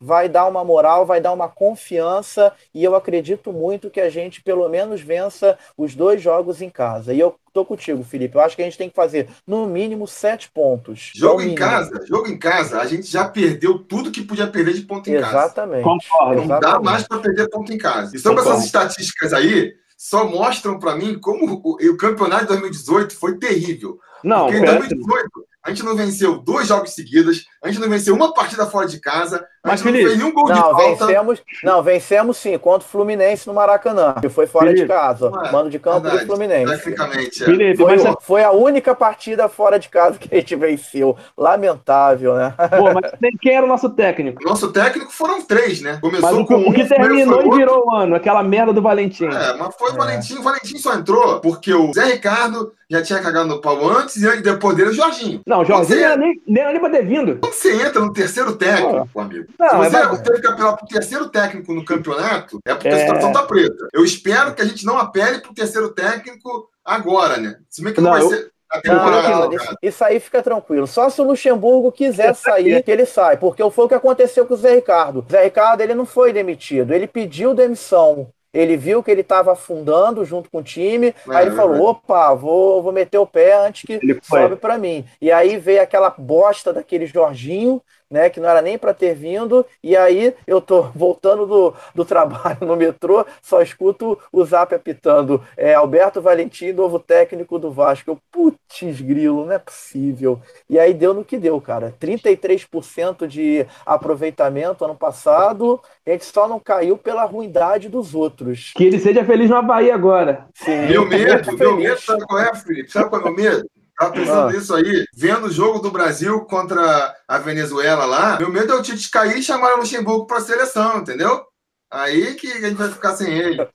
vai 0.00 0.28
dar 0.28 0.46
uma 0.46 0.64
moral, 0.64 1.04
vai 1.04 1.20
dar 1.20 1.32
uma 1.32 1.48
confiança 1.48 2.52
e 2.74 2.84
eu 2.84 2.94
acredito 2.94 3.52
muito 3.52 3.90
que 3.90 4.00
a 4.00 4.08
gente 4.08 4.42
pelo 4.42 4.68
menos 4.68 5.00
vença 5.00 5.58
os 5.76 5.94
dois 5.94 6.22
jogos 6.22 6.62
em 6.62 6.70
casa. 6.70 7.12
E 7.12 7.18
eu 7.18 7.34
tô 7.52 7.64
contigo, 7.64 8.04
Felipe. 8.04 8.36
Eu 8.36 8.40
acho 8.40 8.54
que 8.54 8.62
a 8.62 8.64
gente 8.64 8.78
tem 8.78 8.88
que 8.88 8.94
fazer 8.94 9.28
no 9.46 9.66
mínimo 9.66 10.06
sete 10.06 10.50
pontos. 10.50 11.12
Jogo 11.14 11.42
em 11.42 11.54
casa, 11.54 12.04
jogo 12.06 12.28
em 12.28 12.38
casa, 12.38 12.80
a 12.80 12.86
gente 12.86 13.06
já 13.06 13.28
perdeu 13.28 13.78
tudo 13.78 14.12
que 14.12 14.22
podia 14.22 14.46
perder 14.46 14.74
de 14.74 14.82
ponto 14.82 15.10
em 15.10 15.14
Exatamente. 15.14 15.84
casa. 15.84 15.98
Concordo. 15.98 16.36
Não 16.36 16.44
Exatamente. 16.44 16.72
dá 16.72 16.80
mais 16.80 17.02
para 17.06 17.18
perder 17.18 17.50
ponto 17.50 17.72
em 17.72 17.78
casa. 17.78 18.16
E 18.16 18.18
sobre 18.18 18.40
essas 18.40 18.64
estatísticas 18.64 19.32
aí, 19.32 19.74
só 19.96 20.24
mostram 20.28 20.78
para 20.78 20.94
mim 20.94 21.18
como 21.18 21.60
o, 21.64 21.72
o, 21.74 21.96
campeonato 21.96 22.42
de 22.42 22.48
2018 22.48 23.16
foi 23.16 23.36
terrível. 23.36 23.98
Não, 24.22 24.46
Porque 24.46 24.58
em 24.58 24.64
2018 24.64 25.48
a 25.68 25.70
gente 25.70 25.84
não 25.84 25.94
venceu 25.94 26.38
dois 26.38 26.66
jogos 26.66 26.94
seguidos, 26.94 27.44
a 27.62 27.68
gente 27.68 27.78
não 27.78 27.90
venceu 27.90 28.14
uma 28.14 28.32
partida 28.32 28.66
fora 28.66 28.88
de 28.88 28.98
casa, 28.98 29.46
Mas, 29.68 29.82
Felipe, 29.82 30.02
não 30.02 30.10
fez 30.10 30.18
nenhum 30.18 30.32
gol 30.32 30.48
não. 30.48 30.76
Vencemos, 30.76 31.42
não, 31.62 31.82
vencemos 31.82 32.36
sim, 32.36 32.58
contra 32.58 32.86
o 32.86 32.90
Fluminense 32.90 33.46
no 33.46 33.54
Maracanã, 33.54 34.14
que 34.20 34.28
foi 34.28 34.46
fora 34.46 34.66
Felipe, 34.66 34.82
de 34.82 34.88
casa, 34.88 35.30
é, 35.44 35.52
mando 35.52 35.70
de 35.70 35.78
campo 35.78 36.00
verdade, 36.00 36.24
do 36.24 36.26
Fluminense. 36.26 36.76
Tecnicamente, 36.76 37.42
é. 37.42 37.46
Felipe, 37.46 37.76
foi, 37.76 37.96
mas... 37.96 38.16
foi, 38.20 38.44
a 38.44 38.50
única 38.50 38.94
partida 38.94 39.48
fora 39.48 39.78
de 39.78 39.88
casa 39.88 40.18
que 40.18 40.34
a 40.34 40.38
gente 40.38 40.56
venceu. 40.56 41.16
Lamentável, 41.36 42.34
né? 42.34 42.54
Pô, 42.56 42.92
mas 42.92 43.12
quem 43.40 43.54
era 43.54 43.64
o 43.64 43.68
nosso 43.68 43.90
técnico? 43.90 44.42
Nosso 44.42 44.72
técnico 44.72 45.12
foram 45.12 45.42
três, 45.42 45.80
né? 45.80 45.98
Começou 46.00 46.30
mas 46.30 46.38
o, 46.38 46.46
com 46.46 46.56
o 46.56 46.72
que 46.72 46.84
terminou 46.84 47.42
e 47.42 47.56
virou 47.56 47.84
o 47.86 47.94
ano, 47.94 48.14
aquela 48.14 48.42
merda 48.42 48.72
do 48.72 48.82
Valentim. 48.82 49.26
É, 49.26 49.54
mas 49.54 49.74
foi 49.76 49.90
o 49.90 49.94
é. 49.94 49.98
Valentim, 49.98 50.38
o 50.38 50.42
Valentim 50.42 50.78
só 50.78 50.94
entrou 50.94 51.40
porque 51.40 51.72
o 51.72 51.92
Zé 51.92 52.04
Ricardo 52.04 52.72
já 52.90 53.02
tinha 53.02 53.20
cagado 53.20 53.48
no 53.48 53.60
pau 53.60 53.86
antes 53.88 54.16
e 54.16 54.40
depois 54.40 54.74
dele 54.74 54.90
o 54.90 54.94
Jorginho. 54.94 55.42
Não, 55.46 55.60
o 55.60 55.64
Jorginho 55.64 56.00
não 56.00 56.06
era 56.06 56.16
nem, 56.16 56.42
nem, 56.46 56.64
nem 56.64 56.80
pra 56.80 56.90
ter 56.90 57.04
vindo. 57.04 57.38
Quando 57.38 57.52
você 57.52 57.82
entra 57.82 58.00
no 58.00 58.12
terceiro 58.12 58.56
técnico, 58.56 59.20
amigo, 59.20 59.46
não, 59.58 59.82
se 59.84 59.90
você 59.90 59.96
é 59.96 60.16
teve 60.22 60.46
apelar 60.46 60.76
pro 60.76 60.86
terceiro 60.86 61.28
técnico 61.28 61.74
no 61.74 61.84
campeonato, 61.84 62.60
é 62.64 62.74
porque 62.74 62.88
é... 62.88 62.94
a 62.94 62.98
situação 63.00 63.32
tá 63.32 63.42
preta. 63.42 63.88
Eu 63.92 64.04
espero 64.04 64.54
que 64.54 64.62
a 64.62 64.64
gente 64.64 64.86
não 64.86 64.98
apele 64.98 65.40
pro 65.40 65.54
terceiro 65.54 65.92
técnico 65.92 66.68
agora, 66.84 67.36
né? 67.38 67.56
Se 67.68 67.82
bem 67.82 67.92
que 67.92 68.00
não, 68.00 68.10
não 68.10 68.18
vai 68.18 68.24
eu... 68.24 68.30
ser. 68.30 68.52
Não, 68.84 69.10
não, 69.10 69.52
isso, 69.54 69.76
isso, 69.82 70.04
aí 70.04 70.20
fica 70.20 70.42
tranquilo. 70.42 70.86
Só 70.86 71.08
se 71.08 71.18
o 71.22 71.24
Luxemburgo 71.24 71.90
quiser 71.90 72.34
sair, 72.34 72.82
que 72.82 72.90
ele 72.90 73.06
sai. 73.06 73.38
Porque 73.38 73.62
foi 73.70 73.86
o 73.86 73.88
que 73.88 73.94
aconteceu 73.94 74.44
com 74.44 74.52
o 74.52 74.58
Zé 74.58 74.74
Ricardo. 74.74 75.24
O 75.26 75.32
Zé 75.32 75.44
Ricardo 75.44 75.80
ele 75.80 75.94
não 75.94 76.04
foi 76.04 76.34
demitido, 76.34 76.92
ele 76.92 77.06
pediu 77.06 77.54
demissão. 77.54 78.28
Ele 78.52 78.76
viu 78.76 79.02
que 79.02 79.10
ele 79.10 79.20
estava 79.20 79.52
afundando 79.52 80.24
junto 80.24 80.50
com 80.50 80.58
o 80.58 80.62
time, 80.62 81.08
é, 81.08 81.14
aí 81.28 81.46
ele 81.46 81.56
falou: 81.56 81.90
opa, 81.90 82.34
vou, 82.34 82.82
vou 82.82 82.92
meter 82.92 83.18
o 83.18 83.26
pé 83.26 83.66
antes 83.66 83.82
que 83.82 84.18
sobe 84.22 84.56
para 84.56 84.78
mim. 84.78 85.04
E 85.20 85.30
aí 85.30 85.58
veio 85.58 85.82
aquela 85.82 86.10
bosta 86.10 86.72
daquele 86.72 87.06
Jorginho, 87.06 87.82
né, 88.10 88.30
que 88.30 88.40
não 88.40 88.48
era 88.48 88.62
nem 88.62 88.78
para 88.78 88.94
ter 88.94 89.14
vindo, 89.14 89.64
e 89.82 89.96
aí 89.96 90.34
eu 90.46 90.60
tô 90.60 90.82
voltando 90.94 91.46
do, 91.46 91.74
do 91.94 92.04
trabalho 92.04 92.58
no 92.62 92.76
metrô, 92.76 93.24
só 93.42 93.60
escuto 93.60 94.18
o 94.32 94.44
Zap 94.44 94.74
apitando, 94.74 95.42
é, 95.56 95.74
Alberto 95.74 96.20
Valentim, 96.20 96.72
novo 96.72 96.98
técnico 96.98 97.58
do 97.58 97.70
Vasco. 97.70 98.10
Eu, 98.10 98.18
putz, 98.30 99.00
grilo, 99.00 99.44
não 99.44 99.52
é 99.52 99.58
possível. 99.58 100.40
E 100.68 100.78
aí 100.78 100.94
deu 100.94 101.12
no 101.12 101.24
que 101.24 101.38
deu, 101.38 101.60
cara. 101.60 101.94
33% 102.00 103.26
de 103.26 103.66
aproveitamento 103.84 104.84
ano 104.84 104.94
passado, 104.94 105.80
a 106.06 106.10
gente 106.10 106.24
só 106.24 106.48
não 106.48 106.58
caiu 106.58 106.96
pela 106.96 107.24
ruindade 107.24 107.88
dos 107.88 108.14
outros. 108.14 108.72
Que 108.74 108.84
ele 108.84 108.98
seja 108.98 109.24
feliz 109.24 109.50
no 109.50 109.56
Havaí 109.56 109.90
agora. 109.90 110.46
Sim, 110.54 110.86
meu 110.86 111.06
medo, 111.06 111.56
meu 111.56 111.76
medo, 111.76 112.00
sabe 112.00 112.24
qual 112.26 112.40
é, 112.40 112.54
Felipe? 112.54 112.90
Sabe 112.90 113.10
qual 113.10 113.20
é 113.20 113.24
o 113.24 113.34
meu 113.34 113.34
medo? 113.34 113.77
Tava 113.98 114.12
pensando 114.12 114.48
ah. 114.48 114.52
nisso 114.52 114.74
aí, 114.74 115.04
vendo 115.12 115.46
o 115.46 115.50
jogo 115.50 115.80
do 115.80 115.90
Brasil 115.90 116.40
contra 116.44 117.16
a 117.26 117.38
Venezuela 117.38 118.04
lá, 118.04 118.38
meu 118.38 118.48
medo 118.48 118.72
é 118.72 118.76
o 118.76 118.82
Tite 118.82 119.10
cair 119.10 119.38
e 119.38 119.42
chamar 119.42 119.74
o 119.74 119.78
Luxemburgo 119.78 120.26
para 120.26 120.38
a 120.38 120.42
seleção, 120.42 120.98
entendeu? 120.98 121.44
Aí 121.90 122.34
que 122.34 122.46
a 122.46 122.60
gente 122.60 122.74
vai 122.74 122.88
ficar 122.90 123.16
sem 123.16 123.32
ele. 123.32 123.66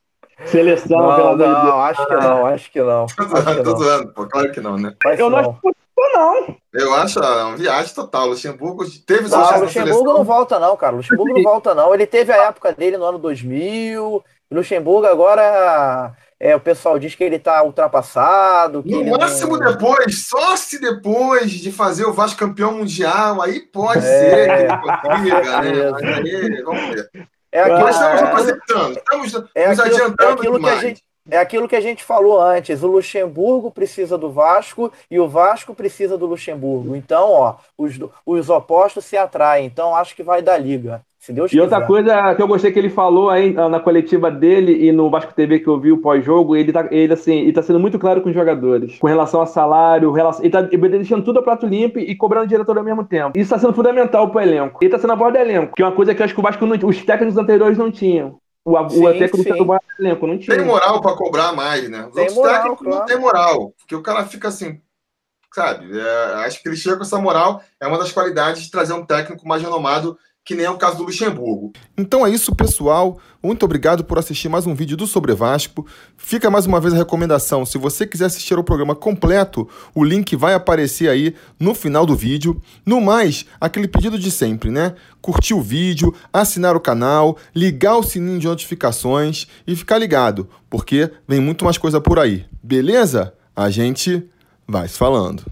Seleção, 0.45 0.97
não, 0.97 1.15
pelo 1.15 1.27
amor 1.27 1.37
de 1.37 1.61
Deus. 1.61 1.75
Acho 1.75 2.07
que 2.07 2.13
não, 2.15 2.45
acho 2.45 2.71
que 2.71 2.81
não. 2.81 3.05
Tô 3.05 3.23
zoando, 3.25 3.63
tô 3.63 3.75
zoando, 3.75 4.13
pô, 4.13 4.25
claro 4.27 4.51
que 4.51 4.61
não, 4.61 4.77
né? 4.77 4.95
eu 5.17 5.29
não. 5.29 5.29
não 5.29 5.39
acho 5.39 5.59
não. 6.13 6.55
Eu 6.73 6.93
acho 6.93 7.19
ah, 7.19 7.47
uma 7.47 7.57
viagem 7.57 7.93
total. 7.93 8.27
Luxemburgo 8.27 8.85
teve 9.05 9.27
sua 9.27 9.45
chance 9.45 9.61
Luxemburgo 9.61 10.13
não 10.13 10.23
volta, 10.23 10.59
não, 10.59 10.77
cara. 10.77 10.95
Luxemburgo 10.95 11.33
não 11.33 11.43
volta, 11.43 11.75
não. 11.75 11.93
Ele 11.93 12.05
teve 12.05 12.31
a 12.31 12.43
época 12.47 12.71
dele 12.73 12.97
no 12.97 13.05
ano 13.05 13.19
2000. 13.19 14.23
Luxemburgo 14.51 15.07
agora 15.07 16.13
é, 16.43 16.53
o 16.53 16.59
pessoal 16.59 16.99
diz 16.99 17.15
que 17.15 17.23
ele 17.23 17.37
está 17.37 17.63
ultrapassado. 17.63 18.83
no 18.85 19.17
máximo 19.17 19.55
não... 19.57 19.71
depois, 19.71 20.27
só 20.27 20.57
se 20.57 20.77
depois 20.77 21.51
de 21.51 21.71
fazer 21.71 22.05
o 22.05 22.11
Vasco 22.11 22.37
campeão 22.37 22.73
mundial, 22.73 23.41
aí 23.41 23.61
pode 23.61 23.99
é, 23.99 24.01
ser 24.01 24.47
que 24.47 24.61
ele 24.61 24.77
consiga, 25.01 25.61
né? 25.61 25.91
Mas 25.91 26.03
aí, 26.03 26.63
vamos 26.63 26.89
ver. 26.89 27.09
É 27.49 27.61
aquilo, 27.61 27.79
Nós 27.79 27.95
estamos 27.95 28.21
apresentando, 28.21 28.97
estamos 28.97 29.33
é 29.55 29.69
nos 29.69 29.79
aquilo, 29.79 29.95
adiantando 29.95 30.29
é 30.29 30.33
aquilo 30.33 30.55
demais. 30.57 30.79
que 30.79 30.85
a 30.85 30.89
gente 30.89 31.03
é 31.31 31.37
aquilo 31.37 31.69
que 31.69 31.75
a 31.77 31.81
gente 31.81 32.03
falou 32.03 32.41
antes. 32.41 32.83
O 32.83 32.87
Luxemburgo 32.87 33.71
precisa 33.71 34.17
do 34.17 34.29
Vasco 34.29 34.91
e 35.09 35.17
o 35.17 35.29
Vasco 35.29 35.73
precisa 35.73 36.17
do 36.17 36.25
Luxemburgo. 36.25 36.93
Então, 36.93 37.29
ó, 37.31 37.55
os, 37.77 37.97
os 38.25 38.49
opostos 38.49 39.05
se 39.05 39.15
atraem. 39.15 39.65
Então, 39.65 39.95
acho 39.95 40.13
que 40.13 40.21
vai 40.23 40.41
dar 40.41 40.57
liga. 40.57 41.01
Se 41.23 41.31
Deus 41.31 41.49
e 41.49 41.51
quiser. 41.51 41.61
outra 41.61 41.87
coisa 41.87 42.35
que 42.35 42.41
eu 42.41 42.47
gostei 42.49 42.69
que 42.69 42.77
ele 42.77 42.89
falou 42.89 43.29
aí 43.29 43.53
na 43.53 43.79
coletiva 43.79 44.29
dele 44.29 44.85
e 44.85 44.91
no 44.91 45.09
Vasco 45.09 45.33
TV 45.33 45.59
que 45.59 45.69
eu 45.69 45.79
vi 45.79 45.89
o 45.89 45.99
pós-jogo, 45.99 46.53
ele 46.53 46.73
tá, 46.73 46.85
ele, 46.91 47.13
assim, 47.13 47.43
ele 47.43 47.53
tá 47.53 47.63
sendo 47.63 47.79
muito 47.79 47.97
claro 47.97 48.21
com 48.21 48.27
os 48.27 48.35
jogadores. 48.35 48.99
Com 48.99 49.07
relação 49.07 49.41
a 49.41 49.45
salário, 49.45 50.11
relação, 50.11 50.43
ele 50.43 50.51
tá 50.51 50.61
deixando 50.61 51.23
tudo 51.23 51.39
a 51.39 51.41
prato 51.41 51.65
limpo 51.65 51.97
e 51.97 52.13
cobrando 52.13 52.47
diretor 52.47 52.77
ao 52.77 52.83
mesmo 52.83 53.05
tempo. 53.05 53.39
Isso 53.39 53.51
tá 53.51 53.57
sendo 53.57 53.71
fundamental 53.71 54.29
pro 54.31 54.41
elenco. 54.41 54.79
Ele 54.81 54.91
tá 54.91 54.99
sendo 54.99 55.13
a 55.13 55.15
voz 55.15 55.31
do 55.31 55.39
elenco, 55.39 55.73
que 55.73 55.81
é 55.81 55.85
uma 55.85 55.95
coisa 55.95 56.13
que 56.13 56.21
eu 56.21 56.25
acho 56.25 56.33
que 56.33 56.39
o 56.41 56.43
Vasco 56.43 56.65
não, 56.65 56.75
os 56.89 57.05
técnicos 57.05 57.37
anteriores 57.37 57.77
não 57.77 57.89
tinham. 57.89 58.37
O, 58.65 58.89
sim, 58.89 59.07
o 59.07 59.13
técnico 59.13 59.65
do 59.65 59.77
elenco 59.99 60.27
não 60.27 60.37
tinha. 60.37 60.57
Tem 60.57 60.65
moral 60.65 60.99
para 60.99 61.15
cobrar 61.15 61.53
mais, 61.53 61.89
né? 61.89 62.05
Os 62.05 62.13
tem 62.13 62.23
outros 62.23 62.35
moral, 62.35 62.53
técnicos 62.53 62.85
claro. 62.85 62.99
não 62.99 63.05
tem 63.05 63.17
moral. 63.17 63.73
Porque 63.77 63.95
o 63.95 64.03
cara 64.03 64.25
fica 64.25 64.49
assim, 64.49 64.81
sabe? 65.53 65.97
É, 65.97 66.33
acho 66.45 66.61
que 66.61 66.67
ele 66.67 66.75
chega 66.75 66.97
com 66.97 67.03
essa 67.03 67.17
moral. 67.17 67.61
É 67.79 67.87
uma 67.87 67.97
das 67.97 68.11
qualidades 68.11 68.63
de 68.63 68.71
trazer 68.71 68.91
um 68.91 69.05
técnico 69.05 69.47
mais 69.47 69.61
renomado 69.61 70.17
que 70.45 70.55
nem 70.55 70.65
é 70.65 70.69
o 70.69 70.77
caso 70.77 70.97
do 70.97 71.03
Luxemburgo. 71.03 71.71
Então 71.97 72.25
é 72.25 72.29
isso, 72.29 72.53
pessoal. 72.53 73.17
Muito 73.41 73.63
obrigado 73.63 74.03
por 74.03 74.19
assistir 74.19 74.49
mais 74.49 74.67
um 74.67 74.75
vídeo 74.75 74.97
do 74.97 75.07
Sobre 75.07 75.33
Vasco. 75.33 75.85
Fica 76.17 76.49
mais 76.49 76.65
uma 76.65 76.81
vez 76.81 76.93
a 76.93 76.97
recomendação: 76.97 77.65
se 77.65 77.77
você 77.77 78.05
quiser 78.05 78.25
assistir 78.25 78.55
ao 78.55 78.63
programa 78.63 78.95
completo, 78.95 79.67
o 79.95 80.03
link 80.03 80.35
vai 80.35 80.53
aparecer 80.53 81.09
aí 81.09 81.33
no 81.59 81.73
final 81.73 82.05
do 82.05 82.15
vídeo. 82.15 82.61
No 82.85 82.99
mais, 82.99 83.45
aquele 83.59 83.87
pedido 83.87 84.19
de 84.19 84.29
sempre, 84.29 84.69
né? 84.69 84.95
Curtir 85.21 85.53
o 85.53 85.61
vídeo, 85.61 86.13
assinar 86.31 86.75
o 86.75 86.81
canal, 86.81 87.37
ligar 87.55 87.95
o 87.95 88.03
sininho 88.03 88.39
de 88.39 88.47
notificações 88.47 89.47
e 89.65 89.75
ficar 89.75 89.97
ligado, 89.97 90.49
porque 90.69 91.09
vem 91.27 91.39
muito 91.39 91.63
mais 91.63 91.77
coisa 91.77 92.01
por 92.01 92.19
aí. 92.19 92.45
Beleza? 92.61 93.33
A 93.55 93.69
gente 93.69 94.23
vai 94.67 94.87
se 94.87 94.97
falando. 94.97 95.43